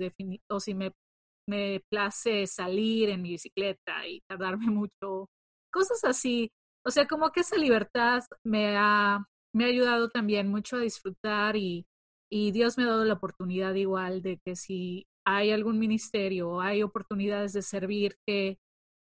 [0.48, 0.92] o si me,
[1.48, 5.28] me place salir en mi bicicleta y tardarme mucho,
[5.72, 6.50] cosas así.
[6.86, 11.56] O sea, como que esa libertad me ha, me ha ayudado también mucho a disfrutar
[11.56, 11.86] y,
[12.30, 16.60] y Dios me ha dado la oportunidad igual de que si hay algún ministerio o
[16.60, 18.58] hay oportunidades de servir que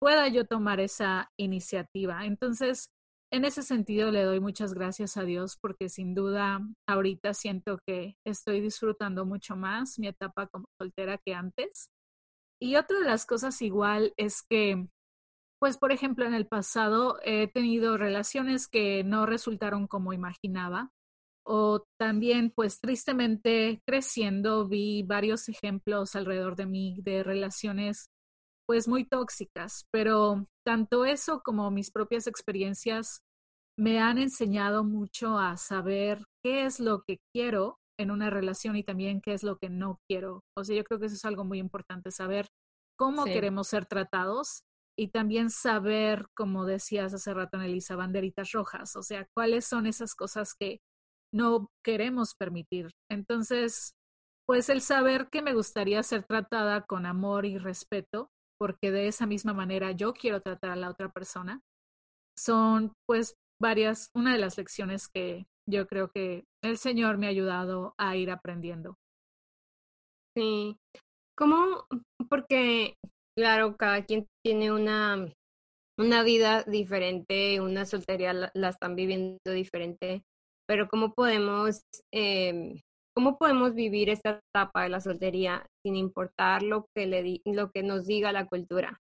[0.00, 2.24] pueda yo tomar esa iniciativa.
[2.24, 2.90] Entonces,
[3.30, 8.16] en ese sentido le doy muchas gracias a Dios porque sin duda ahorita siento que
[8.24, 11.90] estoy disfrutando mucho más mi etapa como soltera que antes.
[12.60, 14.88] Y otra de las cosas igual es que,
[15.60, 20.90] pues por ejemplo, en el pasado he tenido relaciones que no resultaron como imaginaba
[21.50, 28.10] o también, pues tristemente creciendo, vi varios ejemplos alrededor de mí de relaciones
[28.66, 33.22] pues muy tóxicas, pero tanto eso como mis propias experiencias
[33.78, 38.84] me han enseñado mucho a saber qué es lo que quiero en una relación y
[38.84, 40.42] también qué es lo que no quiero.
[40.54, 42.48] O sea, yo creo que eso es algo muy importante, saber
[42.98, 44.64] cómo queremos ser tratados
[44.98, 50.14] y también saber, como decías hace rato, Elisa, banderitas rojas, o sea, cuáles son esas
[50.14, 50.80] cosas que
[51.32, 52.90] no queremos permitir.
[53.10, 53.94] Entonces,
[54.46, 59.26] pues el saber que me gustaría ser tratada con amor y respeto, porque de esa
[59.26, 61.60] misma manera yo quiero tratar a la otra persona,
[62.36, 67.30] son pues varias, una de las lecciones que yo creo que el Señor me ha
[67.30, 68.96] ayudado a ir aprendiendo.
[70.36, 70.76] Sí,
[71.36, 71.84] ¿cómo?
[72.30, 72.94] Porque,
[73.36, 75.30] claro, cada quien tiene una,
[75.98, 80.22] una vida diferente, una soltería la están viviendo diferente
[80.68, 82.82] pero ¿cómo podemos, eh,
[83.16, 87.82] cómo podemos vivir esta etapa de la soltería sin importar lo que, le lo que
[87.82, 89.00] nos diga la cultura,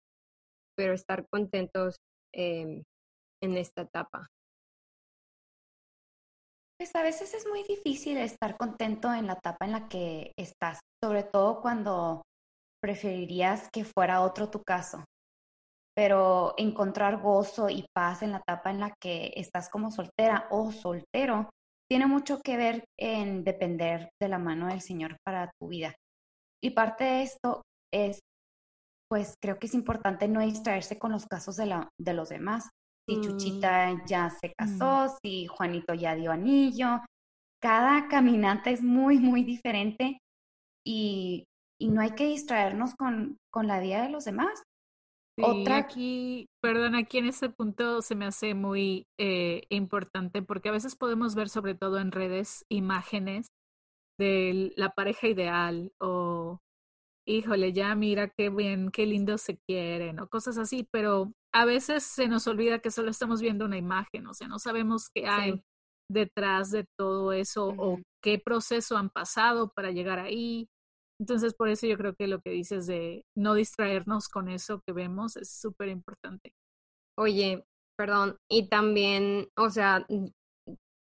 [0.78, 1.98] pero estar contentos
[2.34, 2.84] eh,
[3.44, 4.30] en esta etapa?
[6.80, 10.80] Pues a veces es muy difícil estar contento en la etapa en la que estás,
[11.04, 12.22] sobre todo cuando
[12.82, 15.04] preferirías que fuera otro tu caso.
[16.00, 20.72] Pero encontrar gozo y paz en la etapa en la que estás como soltera o
[20.72, 21.50] soltero
[21.90, 25.94] tiene mucho que ver en depender de la mano del Señor para tu vida.
[26.64, 28.22] Y parte de esto es,
[29.10, 32.70] pues creo que es importante no distraerse con los casos de, la, de los demás.
[33.06, 33.22] Si mm.
[33.22, 35.18] Chuchita ya se casó, mm.
[35.22, 37.02] si Juanito ya dio anillo,
[37.62, 40.18] cada caminante es muy, muy diferente
[40.88, 41.44] y,
[41.78, 44.64] y no hay que distraernos con, con la vida de los demás.
[45.42, 50.74] Otra aquí, perdón, aquí en ese punto se me hace muy eh, importante porque a
[50.74, 53.48] veces podemos ver sobre todo en redes imágenes
[54.18, 56.60] de la pareja ideal o
[57.28, 62.04] híjole, ya mira qué bien, qué lindo se quieren o cosas así, pero a veces
[62.04, 65.62] se nos olvida que solo estamos viendo una imagen, o sea, no sabemos qué hay
[66.12, 70.68] detrás de todo eso o qué proceso han pasado para llegar ahí
[71.20, 74.94] entonces, por eso yo creo que lo que dices de no distraernos con eso que
[74.94, 76.54] vemos es súper importante.
[77.18, 77.66] Oye,
[77.98, 80.08] perdón, y también, o sea,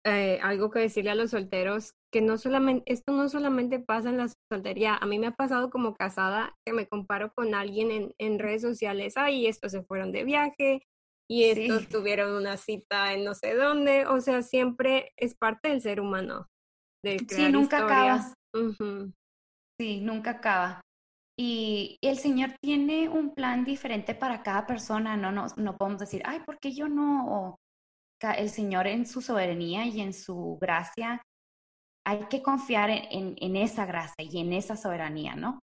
[0.06, 4.18] eh, algo que decirle a los solteros que no solamente, esto no solamente pasa en
[4.18, 8.14] la soltería, a mí me ha pasado como casada que me comparo con alguien en,
[8.18, 10.82] en redes sociales, ay, estos se fueron de viaje
[11.30, 15.82] y estos tuvieron una cita en no sé dónde, o sea, siempre es parte del
[15.82, 16.48] ser humano.
[17.04, 18.34] De sí, nunca acaba.
[19.80, 20.82] Sí, nunca acaba.
[21.38, 26.22] Y, el Señor tiene un plan diferente para cada persona, no, no, no podemos decir,
[26.26, 27.56] ay, ¿por qué yo no?
[28.36, 31.22] el Señor en su soberanía y en su gracia
[32.06, 35.60] hay que confiar en, en, esa gracia y en esa soberanía, ¿no?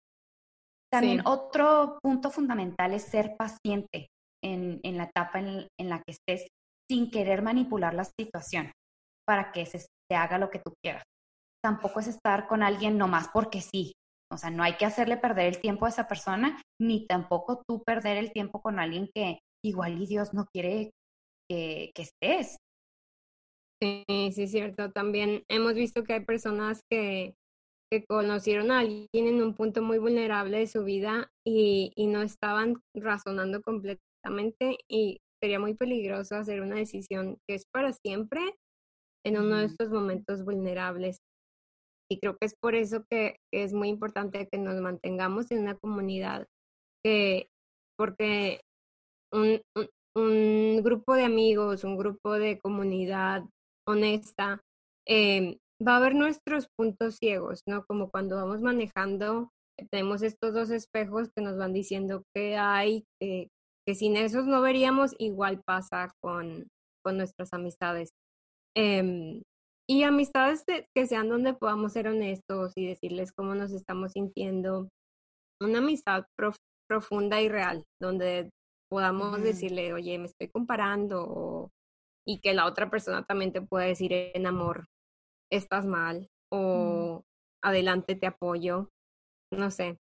[0.89, 4.07] También otro punto fundamental es ser paciente
[4.41, 6.47] en, en la etapa en, en, la que estés
[6.89, 8.72] sin querer manipular la situación
[9.28, 11.03] para que se, se haga lo que tú quieras.
[11.61, 13.91] Tampoco es estar con alguien nomás porque sí.
[14.32, 17.84] O sea, no hay que hacerle perder el tiempo a esa persona, ni tampoco tú
[17.84, 20.91] perder el tiempo con alguien que igual y Dios no quiere
[21.49, 22.57] que, que estés.
[23.82, 24.91] Sí, sí, es cierto.
[24.91, 27.36] También hemos visto que hay personas que,
[27.91, 32.21] que conocieron a alguien en un punto muy vulnerable de su vida y, y no
[32.21, 38.41] estaban razonando completamente y sería muy peligroso hacer una decisión que es para siempre
[39.26, 41.17] en uno de estos momentos vulnerables.
[42.09, 45.75] Y creo que es por eso que, es muy importante que nos mantengamos en una
[45.75, 46.45] comunidad,
[47.03, 47.47] que,
[47.97, 48.61] porque
[49.31, 49.61] un,
[50.83, 53.43] grupo de amigos, un grupo de comunidad
[53.87, 54.61] honesta,
[55.07, 57.85] eh, va a ver nuestros puntos ciegos, ¿no?
[57.85, 59.49] Como cuando vamos manejando,
[59.91, 63.49] tenemos estos dos espejos que nos van diciendo que hay, que,
[63.85, 66.67] que sin esos no veríamos, igual pasa con,
[67.03, 68.11] con nuestras amistades.
[68.77, 69.41] Eh,
[69.88, 74.89] y amistades que sean donde podamos ser honestos y decirles cómo nos estamos sintiendo.
[75.61, 76.25] Una amistad
[76.89, 78.49] profunda y real, donde
[78.89, 81.69] podamos decirle, oye, me estoy comparando,
[82.27, 84.86] y que la otra persona también te pueda decir en amor,
[85.51, 87.23] estás mal, o
[87.63, 88.89] adelante te apoyo,
[89.51, 89.97] no sé.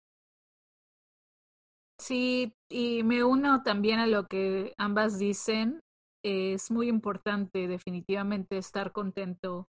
[2.01, 5.81] Sí, y me uno también a lo que ambas dicen.
[6.25, 9.67] Es muy importante definitivamente estar contento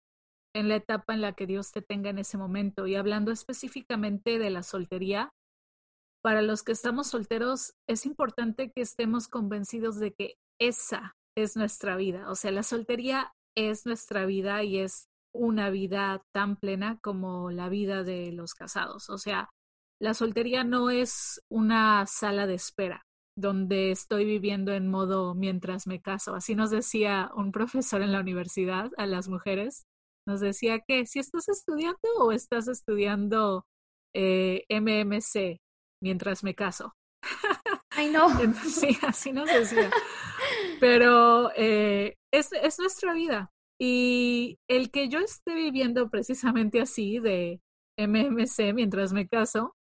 [0.59, 2.86] en la etapa en la que Dios te tenga en ese momento.
[2.86, 5.30] Y hablando específicamente de la soltería,
[6.22, 11.96] para los que estamos solteros, es importante que estemos convencidos de que esa es nuestra
[11.96, 12.30] vida.
[12.30, 17.68] O sea, la soltería es nuestra vida y es una vida tan plena como la
[17.68, 19.11] vida de los casados.
[19.11, 19.50] O sea,
[20.00, 26.00] la soltería no es una sala de espera donde estoy viviendo en modo mientras me
[26.00, 26.34] caso.
[26.34, 29.86] Así nos decía un profesor en la universidad a las mujeres.
[30.26, 33.64] Nos decía que si estás estudiando o estás estudiando
[34.14, 35.58] eh, MMC
[36.02, 36.94] mientras me caso.
[37.90, 38.28] Ay, no.
[38.64, 39.90] sí, así nos decía.
[40.80, 43.50] Pero eh, es, es nuestra vida.
[43.80, 47.60] Y el que yo esté viviendo precisamente así de
[47.98, 49.74] MMC mientras me caso,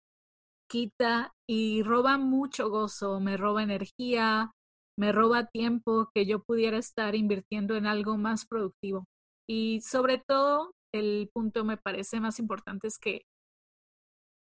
[0.68, 4.52] quita y roba mucho gozo, me roba energía,
[4.98, 9.06] me roba tiempo que yo pudiera estar invirtiendo en algo más productivo.
[9.48, 13.22] Y sobre todo, el punto me parece más importante es que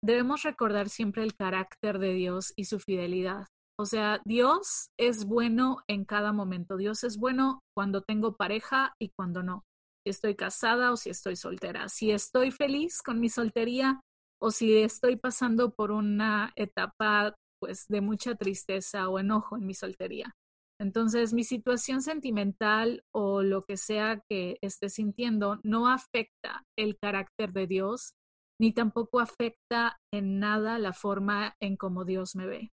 [0.02, 3.46] debemos recordar siempre el carácter de Dios y su fidelidad.
[3.78, 6.76] O sea, Dios es bueno en cada momento.
[6.76, 9.64] Dios es bueno cuando tengo pareja y cuando no.
[10.04, 11.88] Si estoy casada o si estoy soltera.
[11.88, 14.00] Si estoy feliz con mi soltería
[14.38, 19.74] o si estoy pasando por una etapa pues de mucha tristeza o enojo en mi
[19.74, 20.34] soltería.
[20.80, 27.52] Entonces, mi situación sentimental o lo que sea que esté sintiendo no afecta el carácter
[27.52, 28.14] de Dios,
[28.58, 32.70] ni tampoco afecta en nada la forma en cómo Dios me ve.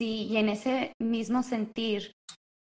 [0.00, 2.12] Sí, y en ese mismo sentir,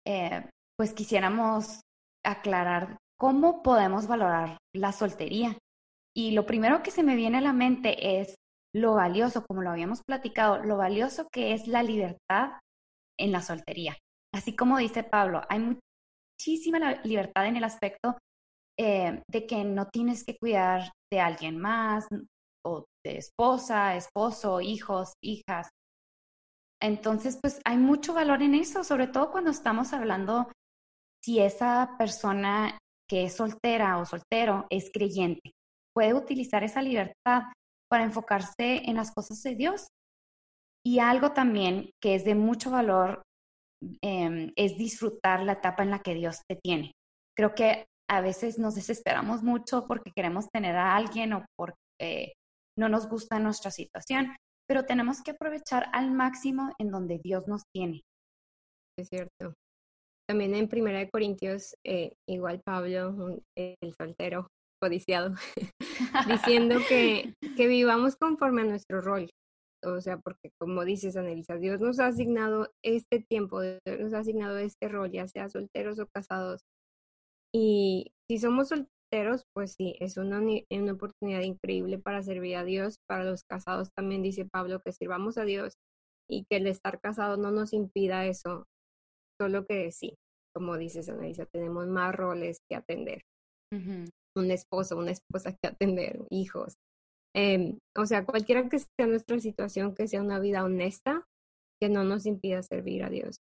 [0.06, 0.48] eh,
[0.78, 1.80] pues quisiéramos
[2.24, 5.58] aclarar cómo podemos valorar la soltería.
[6.16, 8.36] Y lo primero que se me viene a la mente es
[8.74, 12.52] lo valioso, como lo habíamos platicado, lo valioso que es la libertad
[13.20, 13.96] en la soltería.
[14.34, 15.78] Así como dice Pablo, hay
[16.40, 18.18] muchísima libertad en el aspecto
[18.78, 22.06] eh, de que no tienes que cuidar de alguien más,
[22.64, 25.68] o de esposa, esposo, hijos, hijas.
[26.82, 30.50] Entonces, pues hay mucho valor en eso, sobre todo cuando estamos hablando
[31.22, 35.52] si esa persona que es soltera o soltero es creyente.
[35.94, 37.42] Puede utilizar esa libertad
[37.90, 39.88] para enfocarse en las cosas de Dios.
[40.84, 43.22] Y algo también que es de mucho valor
[44.02, 46.92] em, es disfrutar la etapa en la que Dios te tiene.
[47.36, 52.34] Creo que a veces nos desesperamos mucho porque queremos tener a alguien o porque
[52.78, 54.34] no nos gusta nuestra situación,
[54.66, 58.02] pero tenemos que aprovechar al máximo en donde Dios nos tiene.
[58.98, 59.54] Es cierto.
[60.28, 64.46] También en Primera de Corintios, eh, igual Pablo, el soltero,
[64.80, 65.34] codiciado,
[66.28, 69.28] diciendo que, que vivamos conforme a nuestro rol.
[69.82, 74.18] O sea, porque como dices, Anelisa, Dios nos ha asignado este tiempo, Dios nos ha
[74.18, 76.62] asignado este rol, ya sea solteros o casados.
[77.52, 82.96] Y si somos solteros, pues sí, es una, una oportunidad increíble para servir a Dios.
[83.08, 85.74] Para los casados también dice Pablo que sirvamos a Dios
[86.28, 88.66] y que el estar casado no nos impida eso,
[89.40, 90.14] solo que sí,
[90.54, 93.22] como dices, Anelisa, tenemos más roles que atender.
[94.36, 96.74] Un esposo, una esposa que atender, hijos.
[97.34, 101.26] Em, o sea, cualquiera que sea nuestra situación, que sea una vida honesta,
[101.80, 103.40] que no nos impida servir a Dios.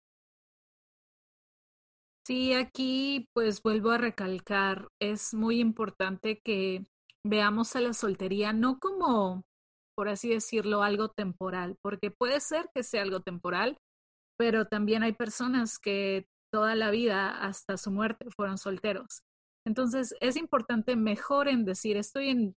[2.25, 6.85] Sí, aquí pues vuelvo a recalcar, es muy importante que
[7.25, 9.43] veamos a la soltería no como,
[9.95, 13.77] por así decirlo, algo temporal, porque puede ser que sea algo temporal,
[14.37, 19.23] pero también hay personas que toda la vida hasta su muerte fueron solteros.
[19.65, 22.55] Entonces es importante mejor en decir, estoy en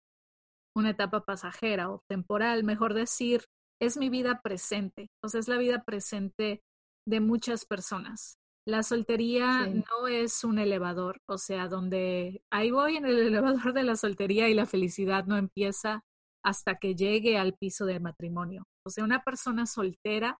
[0.75, 3.45] una etapa pasajera o temporal, mejor decir,
[3.81, 6.61] es mi vida presente, o sea, es la vida presente
[7.07, 8.37] de muchas personas.
[8.67, 13.83] La soltería no es un elevador, o sea, donde ahí voy en el elevador de
[13.83, 16.01] la soltería y la felicidad no empieza
[16.43, 18.63] hasta que llegue al piso del matrimonio.
[18.85, 20.37] O sea, una persona soltera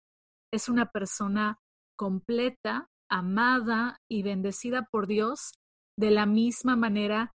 [0.54, 1.58] es una persona
[1.98, 5.54] completa, amada y bendecida por Dios
[5.98, 7.35] de la misma manera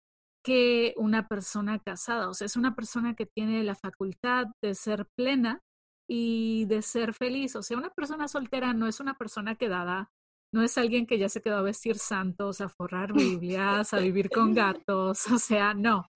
[0.46, 2.28] que una persona casada.
[2.28, 5.60] O sea, es una persona que tiene la facultad de ser plena
[6.08, 7.56] y de ser feliz.
[7.56, 10.12] O sea, una persona soltera no es una persona quedada,
[10.54, 14.30] no es alguien que ya se quedó a vestir santos, a forrar Biblias, a vivir
[14.30, 15.26] con gatos.
[15.32, 16.06] O sea, no.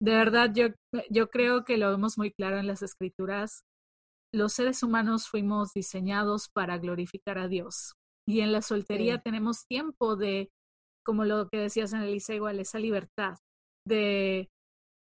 [0.00, 0.68] De verdad, yo,
[1.10, 3.64] yo creo que lo vemos muy claro en las escrituras.
[4.32, 7.92] Los seres humanos fuimos diseñados para glorificar a Dios.
[8.26, 10.48] Y en la soltería tenemos tiempo de,
[11.04, 13.36] como lo que decías en Elisa, igual, esa libertad
[13.86, 14.48] de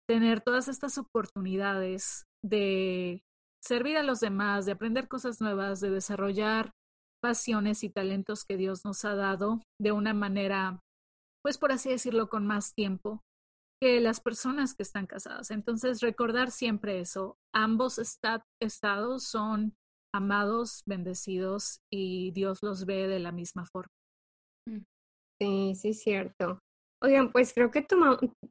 [0.08, 3.22] tener todas estas oportunidades de
[3.62, 6.72] servir a los demás, de aprender cosas nuevas, de desarrollar
[7.22, 10.80] pasiones y talentos que Dios nos ha dado de una manera,
[11.42, 13.22] pues por así decirlo, con más tiempo
[13.80, 15.50] que las personas que están casadas.
[15.50, 17.36] Entonces, recordar siempre eso.
[17.54, 19.74] Ambos estados son
[20.14, 23.92] amados, bendecidos y Dios los ve de la misma forma.
[24.68, 24.84] Mm.
[25.40, 26.60] Sí, sí, cierto.
[27.04, 27.86] Oigan, pues creo que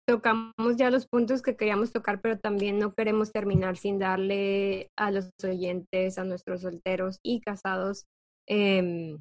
[0.06, 5.10] tocamos ya los puntos que queríamos tocar, pero también no queremos terminar sin darle a
[5.10, 8.06] los oyentes, a nuestros solteros y casados,
[8.48, 9.20] em,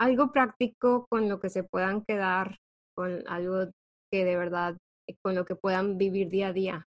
[0.00, 2.56] algo práctico con lo que se puedan quedar,
[2.96, 3.70] con algo
[4.10, 4.78] que de verdad,
[5.22, 6.86] con lo que puedan vivir día a día.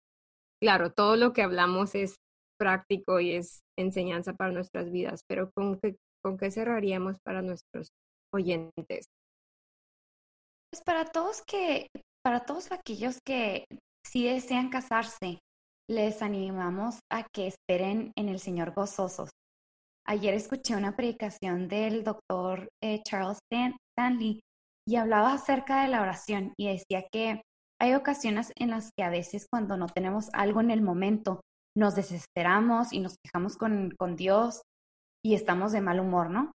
[0.59, 2.15] Claro, todo lo que hablamos es
[2.59, 7.89] práctico y es enseñanza para nuestras vidas, pero ¿con qué, con qué cerraríamos para nuestros
[8.33, 9.05] oyentes?
[10.76, 11.88] Pues para todos que,
[12.21, 13.63] para todos aquellos que
[14.05, 15.39] sí desean casarse,
[15.89, 19.30] les animamos a que esperen en el Señor gozosos.
[20.05, 24.41] Ayer escuché una predicación del doctor eh, Charles Stanley
[24.86, 27.41] y hablaba acerca de la oración y decía que
[27.80, 31.39] hay ocasiones en las que a veces cuando no tenemos algo en el momento,
[31.73, 34.61] nos desesperamos y nos quejamos con, con Dios
[35.23, 36.51] y estamos de mal humor, ¿no?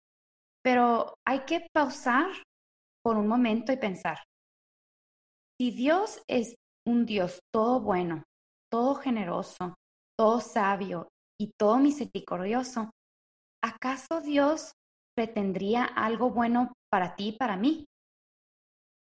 [0.64, 2.26] Pero hay que pausar
[3.02, 4.18] por un momento y pensar,
[5.60, 6.54] si Dios es
[6.86, 8.24] un Dios todo bueno,
[8.70, 9.74] todo generoso,
[10.16, 11.08] todo sabio
[11.40, 12.90] y todo misericordioso,
[13.62, 14.72] ¿acaso Dios
[15.16, 17.84] pretendría algo bueno para ti y para mí?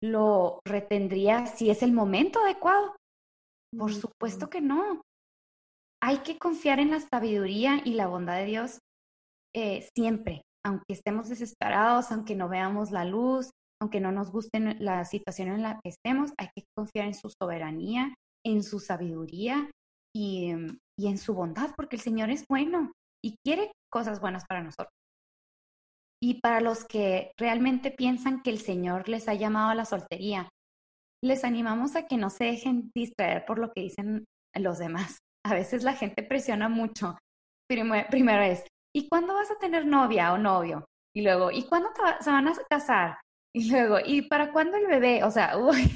[0.03, 2.97] ¿Lo retendría si es el momento adecuado?
[3.76, 5.03] Por supuesto que no
[6.03, 8.78] hay que confiar en la sabiduría y la bondad de Dios
[9.55, 13.51] eh, siempre, aunque estemos desesperados, aunque no veamos la luz,
[13.81, 17.31] aunque no nos guste la situación en la que estemos, hay que confiar en su
[17.31, 18.14] soberanía,
[18.45, 19.70] en su sabiduría
[20.14, 20.53] y,
[20.99, 22.93] y en su bondad, porque el Señor es bueno
[23.24, 24.93] y quiere cosas buenas para nosotros.
[26.20, 30.49] Y para los que realmente piensan que el Señor les ha llamado a la soltería,
[31.22, 34.24] les animamos a que no se dejen distraer por lo que dicen
[34.55, 37.16] los demás a veces la gente presiona mucho.
[37.70, 38.64] Primero, es,
[38.95, 40.85] ¿y cuándo vas a tener novia o novio?
[41.14, 43.18] Y luego, ¿y cuándo se van a casar?
[43.55, 45.25] Y luego, ¿y para cuándo el bebé?
[45.25, 45.91] O sea, uy,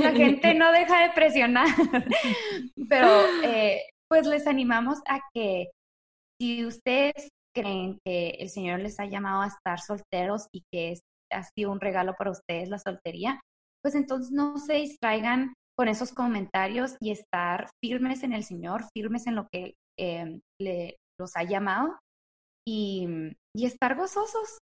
[0.00, 1.68] la gente no deja de presionar.
[2.88, 3.08] Pero
[3.42, 5.68] eh, pues les animamos a que
[6.40, 11.00] si ustedes creen que el Señor les ha llamado a estar solteros y que es,
[11.32, 13.40] ha sido un regalo para ustedes la soltería,
[13.82, 19.26] pues entonces no se distraigan con esos comentarios y estar firmes en el Señor, firmes
[19.26, 21.98] en lo que eh, le, los ha llamado
[22.66, 23.06] y,
[23.54, 24.58] y estar gozosos.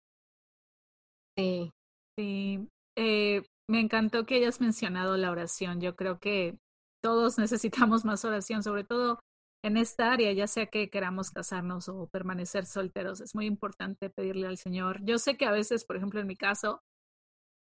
[1.38, 1.72] Sí,
[2.20, 2.70] sí.
[2.98, 5.80] Eh, me encantó que hayas mencionado la oración.
[5.80, 6.58] Yo creo que
[7.02, 9.20] todos necesitamos más oración, sobre todo
[9.64, 13.22] en esta área, ya sea que queramos casarnos o permanecer solteros.
[13.22, 15.04] Es muy importante pedirle al Señor.
[15.04, 16.82] Yo sé que a veces, por ejemplo, en mi caso,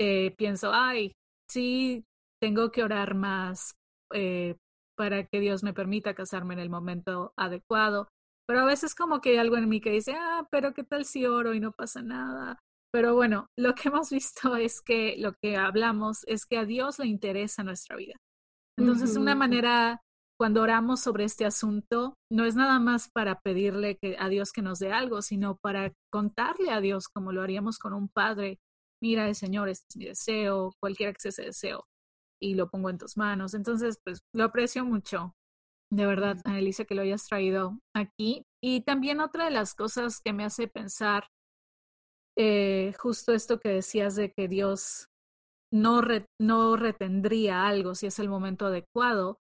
[0.00, 1.12] eh, pienso, ay,
[1.50, 2.04] sí,
[2.40, 3.74] tengo que orar más
[4.12, 4.57] eh,
[4.96, 8.09] para que Dios me permita casarme en el momento adecuado.
[8.46, 11.04] Pero a veces como que hay algo en mí que dice, ah, pero ¿qué tal
[11.04, 12.61] si oro y no pasa nada?
[12.97, 16.99] Pero bueno, lo que hemos visto es que lo que hablamos es que a Dios
[16.99, 18.14] le interesa nuestra vida.
[18.78, 20.01] Entonces, una manera,
[20.40, 24.62] cuando oramos sobre este asunto, no es nada más para pedirle que, a Dios que
[24.62, 28.61] nos dé algo, sino para contarle a Dios como lo haríamos con un padre.
[29.03, 31.84] Mira, Señor, este es mi deseo, cualquiera que sea ese deseo,
[32.40, 33.53] y lo pongo en tus manos.
[33.53, 35.34] Entonces, pues lo aprecio mucho
[35.90, 38.44] de verdad, Elisa, que lo hayas traído aquí.
[38.62, 41.28] Y también otra de las cosas que me hace pensar,
[42.39, 45.09] eh, justo esto que decías de que Dios
[45.72, 46.03] no,
[46.41, 49.39] no retendría algo si es el momento adecuado.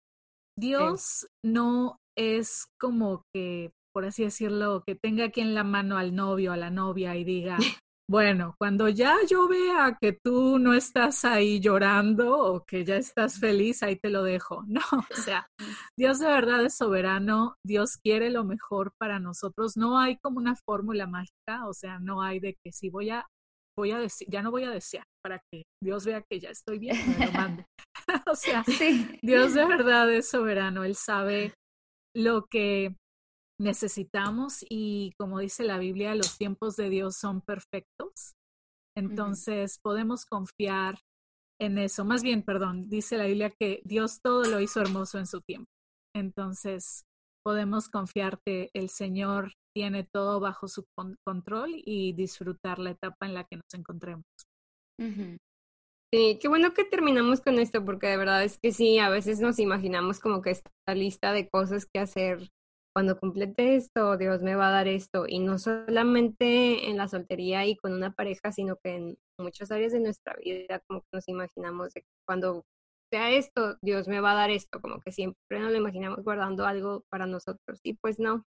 [0.57, 6.13] Dios no es como que, por así decirlo, que tenga aquí en la mano al
[6.15, 7.57] novio, a la novia y diga,
[8.11, 13.39] bueno, cuando ya yo vea que tú no estás ahí llorando o que ya estás
[13.39, 14.65] feliz, ahí te lo dejo.
[14.71, 15.47] No, o sea,
[15.97, 19.77] Dios de verdad es soberano, Dios quiere lo mejor para nosotros.
[19.77, 23.25] No hay como una fórmula mágica, o sea, no hay de que si voy a,
[23.77, 26.79] voy a decir, ya no voy a desear para que Dios vea que ya estoy
[26.79, 27.65] bien, me lo mande.
[28.27, 28.65] o sea,
[29.21, 31.53] Dios de verdad es soberano, Él sabe
[32.13, 32.97] lo que
[33.61, 38.35] necesitamos y como dice la Biblia, los tiempos de Dios son perfectos.
[38.97, 40.99] Entonces podemos confiar
[41.59, 42.03] en eso.
[42.03, 45.69] Más bien, perdón, dice la Biblia que Dios todo lo hizo hermoso en su tiempo.
[46.13, 47.05] Entonces
[47.43, 50.85] podemos confiar que el Señor tiene todo bajo su
[51.25, 54.25] control y disfrutar la etapa en la que nos encontremos.
[56.13, 59.39] Sí, qué bueno que terminamos con esto, porque de verdad es que sí, a veces
[59.39, 62.49] nos imaginamos como que esta lista de cosas que hacer
[62.93, 65.25] cuando complete esto, Dios me va a dar esto.
[65.27, 69.93] Y no solamente en la soltería y con una pareja, sino que en muchas áreas
[69.93, 72.65] de nuestra vida, como que nos imaginamos de que cuando
[73.11, 76.65] sea esto, Dios me va a dar esto, como que siempre nos lo imaginamos guardando
[76.65, 77.79] algo para nosotros.
[77.83, 78.45] Y pues no.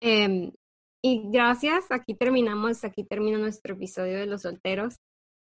[0.00, 0.52] Em,
[1.02, 4.96] y gracias, aquí terminamos, aquí termina nuestro episodio de los solteros.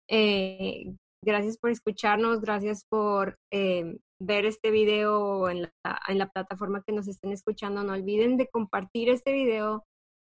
[0.08, 6.82] Eh, gracias por escucharnos, gracias por eh, ver este video en la, en la plataforma
[6.86, 7.82] que nos estén escuchando.
[7.82, 9.84] No olviden de compartir este video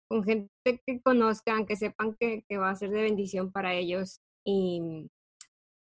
[0.09, 4.19] con gente que conozcan, que sepan que, que va a ser de bendición para ellos
[4.45, 5.07] y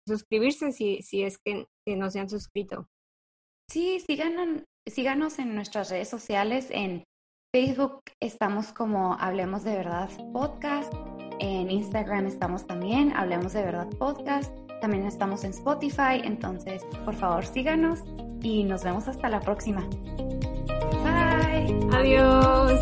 [0.06, 2.86] suscribirse si, si es que, que no se han suscrito.
[3.70, 6.68] Sí, síganos, síganos en nuestras redes sociales.
[6.70, 7.04] En
[7.54, 10.92] Facebook estamos como Hablemos de Verdad Podcast.
[11.40, 14.65] En Instagram estamos también Hablemos de Verdad Podcast.
[14.80, 18.04] También estamos en Spotify, entonces por favor síganos
[18.42, 19.86] y nos vemos hasta la próxima.
[21.02, 21.76] Bye.
[21.92, 22.80] Adiós.